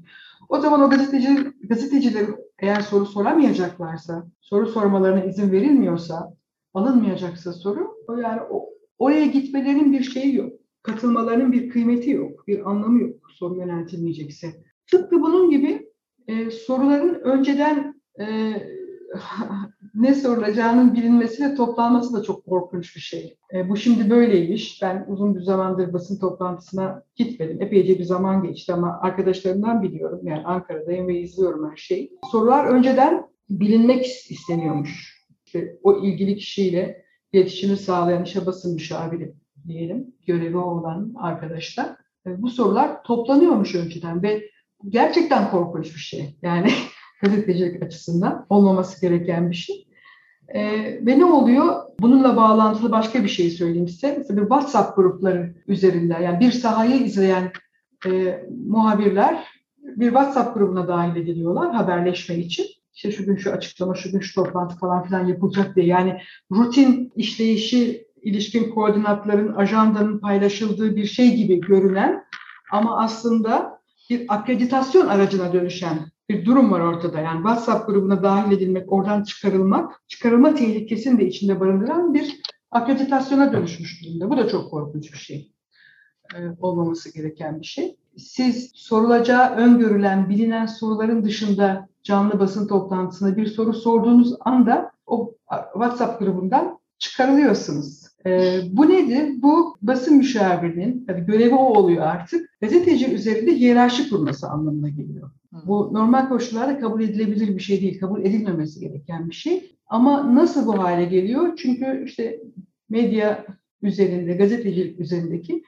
O 0.49 0.61
zaman 0.61 0.81
o 0.83 0.91
gazeteci, 0.91 1.29
gazetecilerin 1.63 2.37
eğer 2.59 2.81
soru 2.81 3.07
soramayacaklarsa, 3.07 4.27
soru 4.41 4.67
sormalarına 4.67 5.25
izin 5.25 5.53
verilmiyorsa, 5.53 6.35
alınmayacaksa 6.75 7.53
soru, 7.53 7.95
o 8.09 8.17
yani 8.17 8.41
o, 8.51 8.69
oraya 8.99 9.27
gitmelerinin 9.27 9.93
bir 9.93 10.03
şeyi 10.03 10.35
yok. 10.35 10.53
Katılmalarının 10.83 11.53
bir 11.53 11.69
kıymeti 11.69 12.11
yok, 12.11 12.47
bir 12.47 12.71
anlamı 12.71 13.01
yok 13.01 13.17
soru 13.31 13.57
yöneltilmeyecekse. 13.57 14.47
Tıpkı 14.91 15.21
bunun 15.21 15.51
gibi 15.51 15.89
e, 16.29 16.51
soruların 16.51 17.15
önceden 17.15 18.01
e, 18.21 18.25
ne 19.95 20.15
sorulacağının 20.15 20.95
bilinmesi 20.95 21.45
ve 21.45 21.55
toplanması 21.55 22.15
da 22.15 22.23
çok 22.23 22.47
korkunç 22.47 22.97
bir 22.97 23.01
şey. 23.01 23.39
E, 23.55 23.69
bu 23.69 23.77
şimdi 23.77 24.11
böyleymiş. 24.11 24.83
Ben 24.83 25.07
uzun 25.09 25.35
bir 25.35 25.41
zamandır 25.41 25.93
basın 25.93 26.19
toplantısına 26.19 27.03
gitmedim. 27.17 27.63
Epeyce 27.63 27.99
bir 27.99 28.05
zaman 28.05 28.43
geçti 28.43 28.75
ama 28.75 28.99
arkadaşlarımdan 29.03 29.83
biliyorum. 29.83 30.21
Yani 30.23 30.47
Ankara'dayım 30.47 31.09
ve 31.09 31.21
izliyorum 31.21 31.71
her 31.71 31.77
şeyi. 31.77 32.13
Sorular 32.31 32.65
önceden 32.65 33.27
bilinmek 33.51 34.07
isteniyormuş. 34.07 35.17
İşte 35.47 35.79
o 35.83 35.99
ilgili 35.99 36.37
kişiyle 36.37 37.05
iletişimi 37.33 37.77
sağlayan 37.77 38.25
işe 38.25 38.47
basın 38.47 38.75
müşaviri 38.75 39.35
diyelim, 39.67 40.15
görevi 40.27 40.57
olan 40.57 41.13
arkadaşlar. 41.17 41.87
E, 42.27 42.43
bu 42.43 42.49
sorular 42.49 43.03
toplanıyormuş 43.03 43.75
önceden 43.75 44.23
ve 44.23 44.51
gerçekten 44.89 45.51
korkunç 45.51 45.95
bir 45.95 46.01
şey. 46.01 46.37
Yani 46.43 46.71
gazetecilik 47.23 47.83
açısından 47.83 48.47
olmaması 48.49 49.01
gereken 49.01 49.51
bir 49.51 49.57
şey. 49.57 49.87
E, 50.49 50.63
ve 51.07 51.19
ne 51.19 51.25
oluyor? 51.25 51.83
Bununla 52.01 52.37
bağlantılı 52.37 52.93
başka 52.93 53.25
bir 53.25 53.29
şey 53.29 53.51
söyleyeyim 53.51 53.89
size. 53.89 54.15
Mesela 54.19 54.41
WhatsApp 54.41 54.97
grupları 54.97 55.55
üzerinden 55.69 56.23
yani 56.23 56.41
bir 56.41 56.53
sahayı 56.53 57.05
izleyen 57.05 57.53
e, 58.07 58.41
muhabirler 58.67 59.45
bir 59.87 60.07
WhatsApp 60.07 60.55
grubuna 60.55 60.89
dahil 60.89 61.17
ediliyorlar 61.17 61.75
haberleşme 61.75 62.37
için. 62.37 62.67
İşte 62.95 63.13
şu 63.13 63.25
gün 63.25 63.37
şu 63.37 63.53
açıklama, 63.53 63.95
şu 63.95 64.13
gün 64.13 64.21
şu 64.21 64.35
toplantı 64.35 64.77
falan 64.77 65.05
filan 65.05 65.27
yapılacak 65.27 65.77
diye. 65.77 65.87
Yani 65.87 66.21
rutin 66.53 67.13
işleyişi 67.17 68.07
ilişkin 68.23 68.71
koordinatların, 68.71 69.55
ajandanın 69.55 70.19
paylaşıldığı 70.19 70.97
bir 70.97 71.07
şey 71.07 71.37
gibi 71.37 71.61
görünen 71.61 72.25
ama 72.73 72.99
aslında 72.99 73.81
bir 74.11 74.25
akreditasyon 74.29 75.07
aracına 75.07 75.53
dönüşen 75.53 75.99
bir 76.29 76.45
durum 76.45 76.73
var 76.73 76.81
ortada. 76.81 77.21
Yani 77.21 77.37
WhatsApp 77.37 77.87
grubuna 77.87 78.23
dahil 78.23 78.53
edilmek, 78.53 78.93
oradan 78.93 79.23
çıkarılmak, 79.23 80.03
çıkarılma 80.09 80.55
tehlikesini 80.55 81.21
de 81.21 81.27
içinde 81.27 81.61
barındıran 81.61 82.15
bir 82.15 82.41
akreditasyona 82.71 83.53
dönüşmüş 83.53 84.05
durumda. 84.05 84.31
Bu 84.31 84.37
da 84.37 84.49
çok 84.49 84.71
korkunç 84.71 85.13
bir 85.13 85.19
şey. 85.19 85.53
Ee, 86.35 86.39
olmaması 86.61 87.15
gereken 87.15 87.61
bir 87.61 87.67
şey. 87.67 87.97
Siz 88.17 88.71
sorulacağı 88.75 89.57
öngörülen, 89.57 90.29
bilinen 90.29 90.67
soruların 90.67 91.25
dışında 91.25 91.89
canlı 92.03 92.41
basın 92.41 92.69
toplantısında 92.69 93.37
bir 93.37 93.47
soru 93.47 93.73
sorduğunuz 93.73 94.35
anda 94.41 94.91
o 95.07 95.35
WhatsApp 95.73 96.21
grubundan 96.21 96.79
çıkarılıyorsunuz. 96.99 98.07
Ee, 98.27 98.61
bu 98.73 98.89
nedir? 98.89 99.43
Bu 99.43 99.77
basın 99.83 100.17
müşavirinin, 100.17 101.05
tabii 101.07 101.27
görevi 101.27 101.55
o 101.55 101.79
oluyor 101.79 102.03
artık, 102.03 102.61
gazeteci 102.61 103.15
üzerinde 103.15 103.55
hiyerarşi 103.55 104.11
kurması 104.11 104.49
anlamına 104.49 104.89
geliyor. 104.89 105.31
Bu 105.65 105.91
normal 105.93 106.29
koşullarda 106.29 106.79
kabul 106.79 107.03
edilebilir 107.03 107.57
bir 107.57 107.63
şey 107.63 107.81
değil, 107.81 108.01
kabul 108.01 108.21
edilmemesi 108.21 108.81
gereken 108.81 109.29
bir 109.29 109.35
şey. 109.35 109.77
Ama 109.87 110.35
nasıl 110.35 110.67
bu 110.67 110.79
hale 110.79 111.05
geliyor? 111.05 111.57
Çünkü 111.57 112.05
işte 112.07 112.41
medya 112.89 113.47
üzerinde, 113.83 114.35
gazetecilik 114.35 115.01
üzerindeki 115.01 115.63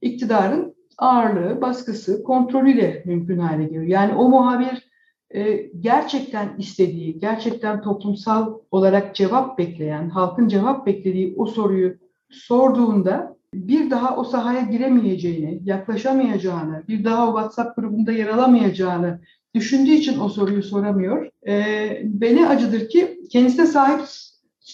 iktidarın 0.00 0.74
ağırlığı, 0.98 1.60
baskısı, 1.60 2.22
kontrolüyle 2.22 3.02
mümkün 3.06 3.38
hale 3.38 3.64
geliyor. 3.64 3.84
Yani 3.84 4.14
o 4.14 4.28
muhabir 4.28 4.90
e, 5.34 5.70
gerçekten 5.80 6.56
istediği, 6.58 7.18
gerçekten 7.18 7.82
toplumsal 7.82 8.58
olarak 8.70 9.14
cevap 9.14 9.58
bekleyen, 9.58 10.08
halkın 10.08 10.48
cevap 10.48 10.86
beklediği 10.86 11.34
o 11.36 11.46
soruyu 11.46 11.96
sorduğunda 12.30 13.36
bir 13.54 13.90
daha 13.90 14.16
o 14.16 14.24
sahaya 14.24 14.60
giremeyeceğini, 14.60 15.60
yaklaşamayacağını, 15.64 16.82
bir 16.88 17.04
daha 17.04 17.28
o 17.28 17.32
WhatsApp 17.32 17.76
grubunda 17.76 18.12
yer 18.12 18.28
alamayacağını 18.28 19.20
düşündüğü 19.54 19.90
için 19.90 20.20
o 20.20 20.28
soruyu 20.28 20.62
soramıyor. 20.62 21.30
E, 21.46 22.02
beni 22.04 22.48
acıdır 22.48 22.88
ki 22.88 23.18
kendisine 23.30 23.66
sahip 23.66 24.00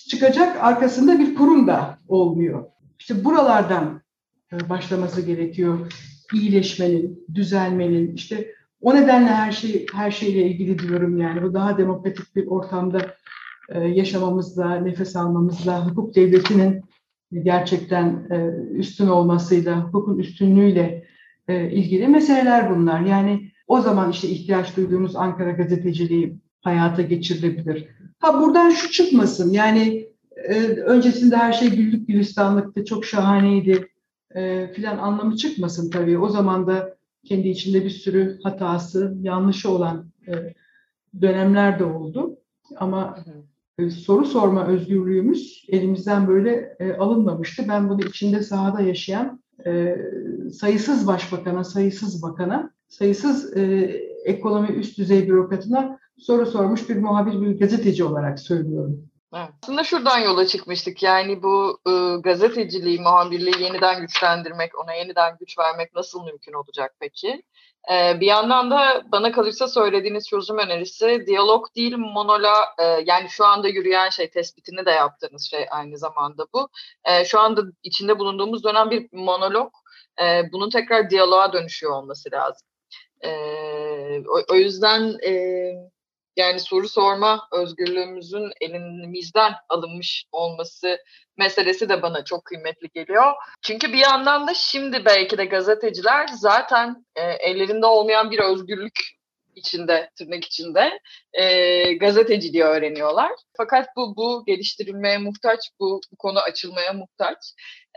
çıkacak 0.09 0.65
arkasında 0.65 1.19
bir 1.19 1.35
kurum 1.35 1.67
da 1.67 1.99
olmuyor. 2.09 2.65
İşte 2.99 3.25
buralardan 3.25 4.01
e, 4.53 4.69
başlaması 4.69 5.21
gerekiyor. 5.21 5.93
İyileşmenin, 6.35 7.27
düzelmenin, 7.35 8.15
işte 8.15 8.53
o 8.81 8.95
nedenle 8.95 9.29
her 9.29 9.53
şey 9.53 9.87
her 9.95 10.11
şeyle 10.11 10.43
ilgili 10.43 10.79
diyorum 10.79 11.19
yani 11.19 11.43
bu 11.43 11.55
daha 11.55 11.79
demokratik 11.79 12.37
bir 12.37 12.47
ortamda 12.47 13.15
e, 13.69 13.81
yaşamamızla, 13.81 14.75
nefes 14.75 15.17
almamızla, 15.17 15.87
hukuk 15.87 16.15
devletinin 16.15 16.83
gerçekten 17.33 18.27
e, 18.31 18.37
üstün 18.73 19.07
olmasıyla, 19.07 19.85
hukukun 19.85 20.19
üstünlüğüyle 20.19 21.05
e, 21.49 21.71
ilgili 21.71 22.09
meseleler 22.09 22.71
bunlar. 22.71 23.01
Yani 23.01 23.51
o 23.67 23.81
zaman 23.81 24.11
işte 24.11 24.29
ihtiyaç 24.29 24.77
duyduğumuz 24.77 25.17
Ankara 25.17 25.51
gazeteciliği 25.51 26.37
hayata 26.61 27.03
geçirilebilir. 27.03 27.89
Ha 28.19 28.41
buradan 28.41 28.71
şu 28.71 28.91
çıkmasın 28.91 29.53
yani 29.53 30.09
e, 30.37 30.55
öncesinde 30.67 31.37
her 31.37 31.53
şey 31.53 31.71
güllük 31.71 32.09
gülistanlıktı, 32.09 32.85
çok 32.85 33.05
şahaneydi 33.05 33.89
filan 34.75 34.99
anlamı 34.99 35.37
çıkmasın 35.37 35.91
tabii. 35.91 36.19
O 36.19 36.29
zaman 36.29 36.67
da 36.67 36.97
kendi 37.25 37.49
içinde 37.49 37.85
bir 37.85 37.91
sürü 37.91 38.39
hatası, 38.43 39.17
yanlışı 39.23 39.71
olan 39.71 40.11
dönemler 41.21 41.79
de 41.79 41.85
oldu. 41.85 42.37
Ama 42.77 43.19
soru 43.87 44.25
sorma 44.25 44.67
özgürlüğümüz 44.67 45.65
elimizden 45.69 46.29
böyle 46.29 46.77
e, 46.81 46.97
alınmamıştı. 46.97 47.65
Ben 47.69 47.89
bunu 47.89 48.01
içinde 48.01 48.43
sahada 48.43 48.81
yaşayan 48.81 49.43
e, 49.67 49.97
sayısız 50.53 51.07
başbakana, 51.07 51.65
sayısız 51.65 52.23
bakana, 52.23 52.71
sayısız 52.89 53.57
e, 53.57 53.63
ekonomi 54.25 54.69
üst 54.69 54.99
düzey 54.99 55.29
bürokratına 55.29 55.99
soru 56.19 56.47
sormuş 56.47 56.89
bir 56.89 56.97
muhabir, 56.97 57.41
bir 57.41 57.61
gazeteci 57.61 58.05
olarak 58.05 58.41
söylüyorum. 58.41 59.09
Aslında 59.33 59.85
şuradan 59.85 60.19
yola 60.19 60.47
çıkmıştık. 60.47 61.03
Yani 61.03 61.43
bu 61.43 61.79
e, 61.87 62.21
gazeteciliği, 62.21 63.01
muhabirliği 63.01 63.63
yeniden 63.63 64.01
güçlendirmek, 64.01 64.79
ona 64.79 64.95
yeniden 64.95 65.37
güç 65.41 65.59
vermek 65.59 65.95
nasıl 65.95 66.25
mümkün 66.25 66.53
olacak 66.53 66.95
peki? 67.01 67.43
E, 67.93 68.21
bir 68.21 68.27
yandan 68.27 68.71
da 68.71 69.03
bana 69.13 69.33
kalırsa 69.33 69.69
söylediğiniz 69.69 70.29
çözüm 70.29 70.59
önerisi 70.59 71.25
diyalog 71.27 71.67
değil 71.77 71.97
monola 71.97 72.55
e, 72.79 72.85
yani 72.85 73.29
şu 73.31 73.45
anda 73.45 73.69
yürüyen 73.69 74.09
şey 74.09 74.31
tespitini 74.31 74.87
de 74.87 74.91
yaptığınız 74.91 75.51
şey 75.51 75.67
aynı 75.71 75.99
zamanda 75.99 76.47
bu. 76.55 76.69
E, 77.05 77.25
şu 77.25 77.41
anda 77.41 77.63
içinde 77.83 78.19
bulunduğumuz 78.19 78.65
dönem 78.65 78.91
bir 78.91 79.09
monolog. 79.13 79.73
E, 80.23 80.53
bunun 80.53 80.71
tekrar 80.71 81.11
diyaloğa 81.11 81.53
dönüşüyor 81.53 81.93
olması 81.93 82.31
lazım. 82.33 82.69
O, 84.51 84.55
yüzden 84.55 85.19
yani 86.39 86.61
soru 86.61 86.89
sorma 86.89 87.49
özgürlüğümüzün 87.53 88.51
elimizden 88.61 89.53
alınmış 89.69 90.25
olması 90.33 90.99
meselesi 91.37 91.89
de 91.89 92.03
bana 92.03 92.25
çok 92.25 92.45
kıymetli 92.45 92.89
geliyor. 92.95 93.33
Çünkü 93.63 93.93
bir 93.93 93.99
yandan 93.99 94.47
da 94.47 94.55
şimdi 94.55 95.05
belki 95.05 95.39
de 95.39 95.45
gazeteciler 95.45 96.27
zaten 96.27 97.07
e, 97.17 97.23
ellerinde 97.23 97.87
olmayan 97.87 98.31
bir 98.31 98.39
özgürlük 98.39 99.19
içinde, 99.59 100.11
tırnak 100.19 100.45
içinde 100.45 101.01
e, 101.33 101.93
gazeteciliği 101.95 102.65
öğreniyorlar. 102.65 103.33
Fakat 103.57 103.89
bu 103.97 104.17
bu 104.17 104.45
geliştirilmeye 104.47 105.19
muhtaç, 105.19 105.61
bu, 105.81 106.01
bu 106.13 106.17
konu 106.17 106.39
açılmaya 106.39 106.93
muhtaç. 106.93 107.39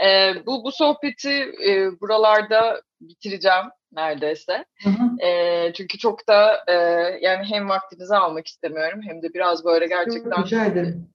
E, 0.05 0.33
bu 0.45 0.63
bu 0.63 0.71
sohbeti 0.71 1.51
e, 1.67 1.99
buralarda 2.01 2.81
bitireceğim 3.01 3.65
neredeyse. 3.91 4.65
Hı 4.83 4.89
hı. 4.89 5.25
E, 5.25 5.73
çünkü 5.73 5.97
çok 5.97 6.27
da 6.27 6.63
e, 6.67 6.73
yani 7.21 7.45
hem 7.45 7.69
vaktinizi 7.69 8.15
almak 8.15 8.47
istemiyorum 8.47 8.99
hem 9.03 9.21
de 9.21 9.33
biraz 9.33 9.65
böyle 9.65 9.87
gerçekten 9.87 10.43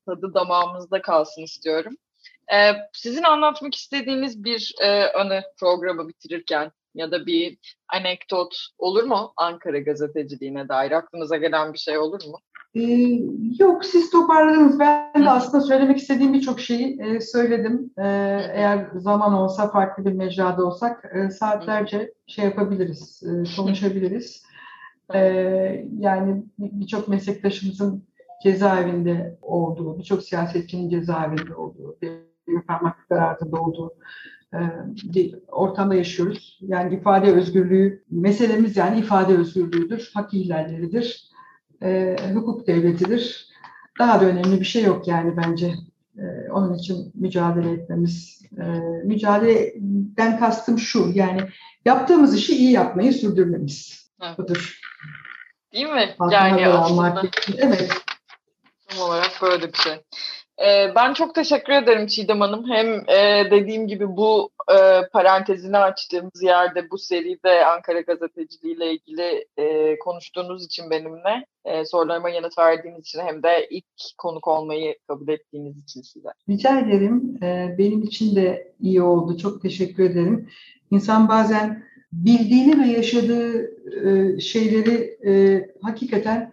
tadı 0.07 0.35
damağımızda 0.35 1.03
kalsın 1.03 1.42
istiyorum. 1.42 1.96
E, 2.53 2.72
sizin 2.92 3.22
anlatmak 3.22 3.75
istediğiniz 3.75 4.44
bir 4.44 4.75
e, 4.81 5.12
anı 5.12 5.42
programı 5.61 6.09
bitirirken 6.09 6.72
ya 6.94 7.11
da 7.11 7.27
bir 7.27 7.59
anekdot 7.88 8.57
olur 8.79 9.05
mu 9.05 9.33
Ankara 9.37 9.79
gazeteciliğine 9.79 10.68
dair? 10.68 10.92
Aklınıza 10.92 11.37
gelen 11.37 11.72
bir 11.72 11.79
şey 11.79 11.99
olur 11.99 12.25
mu? 12.25 12.38
Ee, 12.77 13.21
yok 13.59 13.85
siz 13.85 14.11
toparladınız. 14.11 14.79
Ben 14.79 15.25
de 15.25 15.31
aslında 15.31 15.65
söylemek 15.65 15.99
istediğim 15.99 16.35
birçok 16.35 16.61
şeyi 16.61 17.01
e, 17.01 17.21
söyledim. 17.21 17.91
E, 17.99 18.07
eğer 18.53 18.87
zaman 18.95 19.33
olsa 19.33 19.71
farklı 19.71 20.05
bir 20.05 20.12
mecrada 20.12 20.67
olsak 20.67 21.12
e, 21.15 21.31
saatlerce 21.31 22.15
şey 22.27 22.45
yapabiliriz, 22.45 23.23
e, 23.23 23.57
konuşabiliriz. 23.57 24.43
E, 25.15 25.21
yani 25.99 26.45
birçok 26.59 27.09
meslektaşımızın 27.09 28.05
cezaevinde 28.43 29.39
olduğu, 29.43 29.99
birçok 29.99 30.23
siyasetçinin 30.23 30.91
cezaevinde 30.91 31.55
olduğu, 31.55 31.97
bir 32.03 32.62
parmaklıklar 32.69 33.19
altında 33.19 33.61
olduğu 33.61 33.95
e, 34.55 34.59
bir 35.15 35.35
ortamda 35.49 35.95
yaşıyoruz. 35.95 36.59
Yani 36.62 36.95
ifade 36.95 37.33
özgürlüğü, 37.33 38.05
meselemiz 38.11 38.77
yani 38.77 38.99
ifade 38.99 39.37
özgürlüğüdür, 39.37 40.11
hak 40.15 40.35
ihlalleridir 40.35 41.36
e, 41.87 42.16
hukuk 42.35 42.66
devletidir. 42.66 43.46
Daha 43.99 44.20
da 44.20 44.25
önemli 44.25 44.61
bir 44.61 44.64
şey 44.64 44.85
yok 44.85 45.09
yani 45.09 45.37
bence. 45.37 45.75
E, 46.18 46.51
onun 46.51 46.75
için 46.75 47.12
mücadele 47.14 47.70
etmemiz. 47.70 48.42
E, 48.59 48.64
mücadeleden 49.05 50.38
kastım 50.38 50.79
şu 50.79 51.11
yani 51.14 51.40
yaptığımız 51.85 52.37
işi 52.37 52.57
iyi 52.57 52.72
yapmayı 52.72 53.12
sürdürmemiz. 53.12 54.11
Evet. 54.22 54.38
Budur. 54.38 54.81
Değil 55.72 55.88
mi? 55.88 56.14
yani 56.31 56.68
aslında. 56.68 57.22
Evet. 57.59 58.03
Tam 58.88 59.01
olarak 59.01 59.31
böyle 59.42 59.72
bir 59.72 59.79
şey. 59.79 60.01
Ee, 60.59 60.92
ben 60.97 61.14
çok 61.14 61.35
teşekkür 61.35 61.73
ederim 61.73 62.07
Çiğdem 62.07 62.40
Hanım. 62.40 62.71
Hem 62.71 62.87
e, 63.09 63.51
dediğim 63.51 63.88
gibi 63.88 64.16
bu 64.16 64.51
e, 64.71 65.09
parantezini 65.12 65.79
açtığımız 65.79 66.42
yerde 66.42 66.90
bu 66.90 66.99
seride 66.99 67.66
Ankara 67.66 68.01
gazeteciliği 68.01 68.77
ile 68.77 68.92
ilgili 68.92 69.47
e, 69.57 69.99
konuştuğunuz 69.99 70.64
için 70.64 70.90
benimle 70.90 71.47
sorularıma 71.85 72.31
yanıt 72.31 72.59
verdiğiniz 72.59 73.01
için 73.01 73.21
hem 73.21 73.42
de 73.42 73.66
ilk 73.71 73.85
konuk 74.19 74.49
olmayı 74.49 74.97
kabul 75.09 75.29
ettiğiniz 75.29 75.79
için 75.79 76.03
size. 76.03 76.29
Rica 76.49 76.81
ederim. 76.81 77.38
Benim 77.79 78.03
için 78.03 78.37
de 78.37 78.73
iyi 78.81 79.03
oldu. 79.03 79.38
Çok 79.38 79.62
teşekkür 79.62 80.11
ederim. 80.11 80.49
İnsan 80.90 81.29
bazen 81.29 81.83
bildiğini 82.12 82.83
ve 82.83 82.87
yaşadığı 82.87 83.71
şeyleri 84.40 85.19
hakikaten 85.83 86.53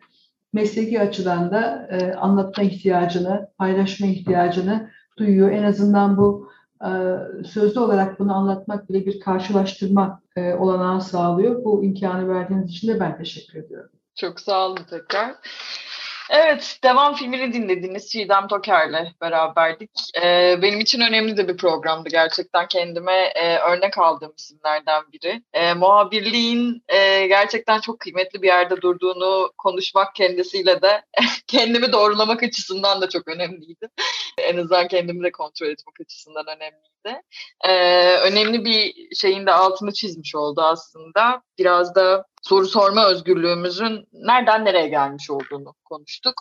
mesleki 0.54 1.02
açıdan 1.02 1.52
da 1.52 1.88
e, 1.92 2.14
anlatma 2.14 2.64
ihtiyacını, 2.64 3.48
paylaşma 3.58 4.08
ihtiyacını 4.08 4.90
duyuyor. 5.18 5.52
En 5.52 5.64
azından 5.64 6.18
bu 6.18 6.50
e, 6.82 6.90
sözlü 7.46 7.80
olarak 7.80 8.20
bunu 8.20 8.36
anlatmak 8.36 8.90
bile 8.90 9.06
bir 9.06 9.20
karşılaştırma 9.20 10.22
e, 10.36 10.54
olanağı 10.54 11.02
sağlıyor. 11.02 11.64
Bu 11.64 11.84
imkanı 11.84 12.30
verdiğiniz 12.30 12.72
için 12.72 12.88
de 12.88 13.00
ben 13.00 13.18
teşekkür 13.18 13.60
ediyorum. 13.60 13.90
Çok 14.16 14.40
sağ 14.40 14.68
olun 14.68 14.84
tekrar. 14.90 15.36
Evet, 16.30 16.80
devam 16.84 17.16
filmini 17.16 17.54
dinlediniz. 17.54 18.12
Çiğdem 18.12 18.48
Toker'le 18.48 19.14
beraberdik. 19.22 19.90
Ee, 20.24 20.60
benim 20.62 20.80
için 20.80 21.02
önemli 21.02 21.38
de 21.38 21.48
bir 21.48 21.58
programdı 21.58 22.10
gerçekten. 22.10 22.68
Kendime 22.68 23.32
e, 23.36 23.58
örnek 23.58 23.98
aldığım 23.98 24.34
isimlerden 24.38 25.04
biri. 25.14 25.44
E, 25.54 25.74
muhabirliğin 25.74 26.84
e, 26.88 27.28
gerçekten 27.28 27.80
çok 27.80 28.00
kıymetli 28.00 28.42
bir 28.42 28.48
yerde 28.48 28.82
durduğunu 28.82 29.52
konuşmak 29.58 30.16
kendisiyle 30.16 30.82
de 30.82 31.02
kendimi 31.48 31.92
doğrulamak 31.92 32.44
açısından 32.44 33.02
da 33.02 33.10
çok 33.10 33.28
önemliydi. 33.28 33.90
en 34.38 34.58
azından 34.58 34.88
kendimi 34.88 35.24
de 35.24 35.32
kontrol 35.32 35.68
etmek 35.68 36.02
açısından 36.02 36.46
önemliydi. 36.48 36.93
Ee, 37.66 38.18
önemli 38.18 38.66
bir 38.66 38.94
şeyin 39.16 39.46
de 39.46 39.52
altını 39.52 39.94
çizmiş 39.94 40.36
oldu 40.36 40.62
aslında. 40.62 41.42
Biraz 41.58 41.96
da 41.96 42.26
soru 42.44 42.68
sorma 42.68 43.08
özgürlüğümüzün 43.08 44.08
nereden 44.14 44.66
nereye 44.66 44.88
gelmiş 44.88 45.30
olduğunu 45.30 45.74
konuştuk. 45.86 46.34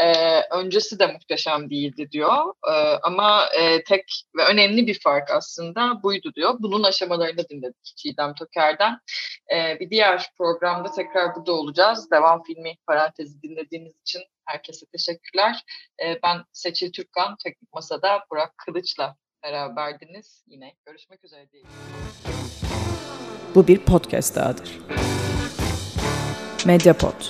Ee, 0.00 0.40
öncesi 0.40 0.98
de 0.98 1.06
muhteşem 1.06 1.70
değildi 1.70 2.10
diyor. 2.10 2.54
Ee, 2.68 2.98
ama 3.02 3.46
e, 3.46 3.84
tek 3.84 4.04
ve 4.36 4.44
önemli 4.44 4.86
bir 4.86 5.00
fark 5.00 5.30
aslında 5.30 6.02
buydu 6.02 6.32
diyor. 6.34 6.56
Bunun 6.58 6.82
aşamalarını 6.82 7.48
dinledik 7.48 7.84
Çiğdem 7.96 8.34
Toker'den. 8.34 8.98
Ee, 9.54 9.80
bir 9.80 9.90
diğer 9.90 10.30
programda 10.38 10.90
tekrar 10.90 11.34
burada 11.36 11.52
olacağız. 11.52 12.10
Devam 12.10 12.42
filmi 12.42 12.76
parantezi 12.86 13.42
dinlediğiniz 13.42 14.00
için 14.00 14.22
herkese 14.44 14.86
teşekkürler. 14.86 15.64
Ee, 16.04 16.18
ben 16.22 16.44
Seçil 16.52 16.92
Türkkan, 16.92 17.36
Teknik 17.44 17.72
Masa'da 17.72 18.24
Burak 18.30 18.58
Kılıç'la 18.58 19.16
beraberdiniz. 19.44 20.42
Yine 20.46 20.72
görüşmek 20.86 21.24
üzere 21.24 21.50
diyelim. 21.52 21.70
Bu 23.54 23.68
bir 23.68 23.78
podcast 23.78 24.36
dahadır. 24.36 24.78
Mediapod. 26.66 27.24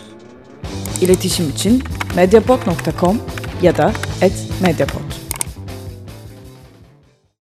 İletişim 1.01 1.51
için 1.51 1.83
mediapod.com 2.17 3.23
ya 3.63 3.77
da 3.77 3.93
@mediapod. 4.63 5.24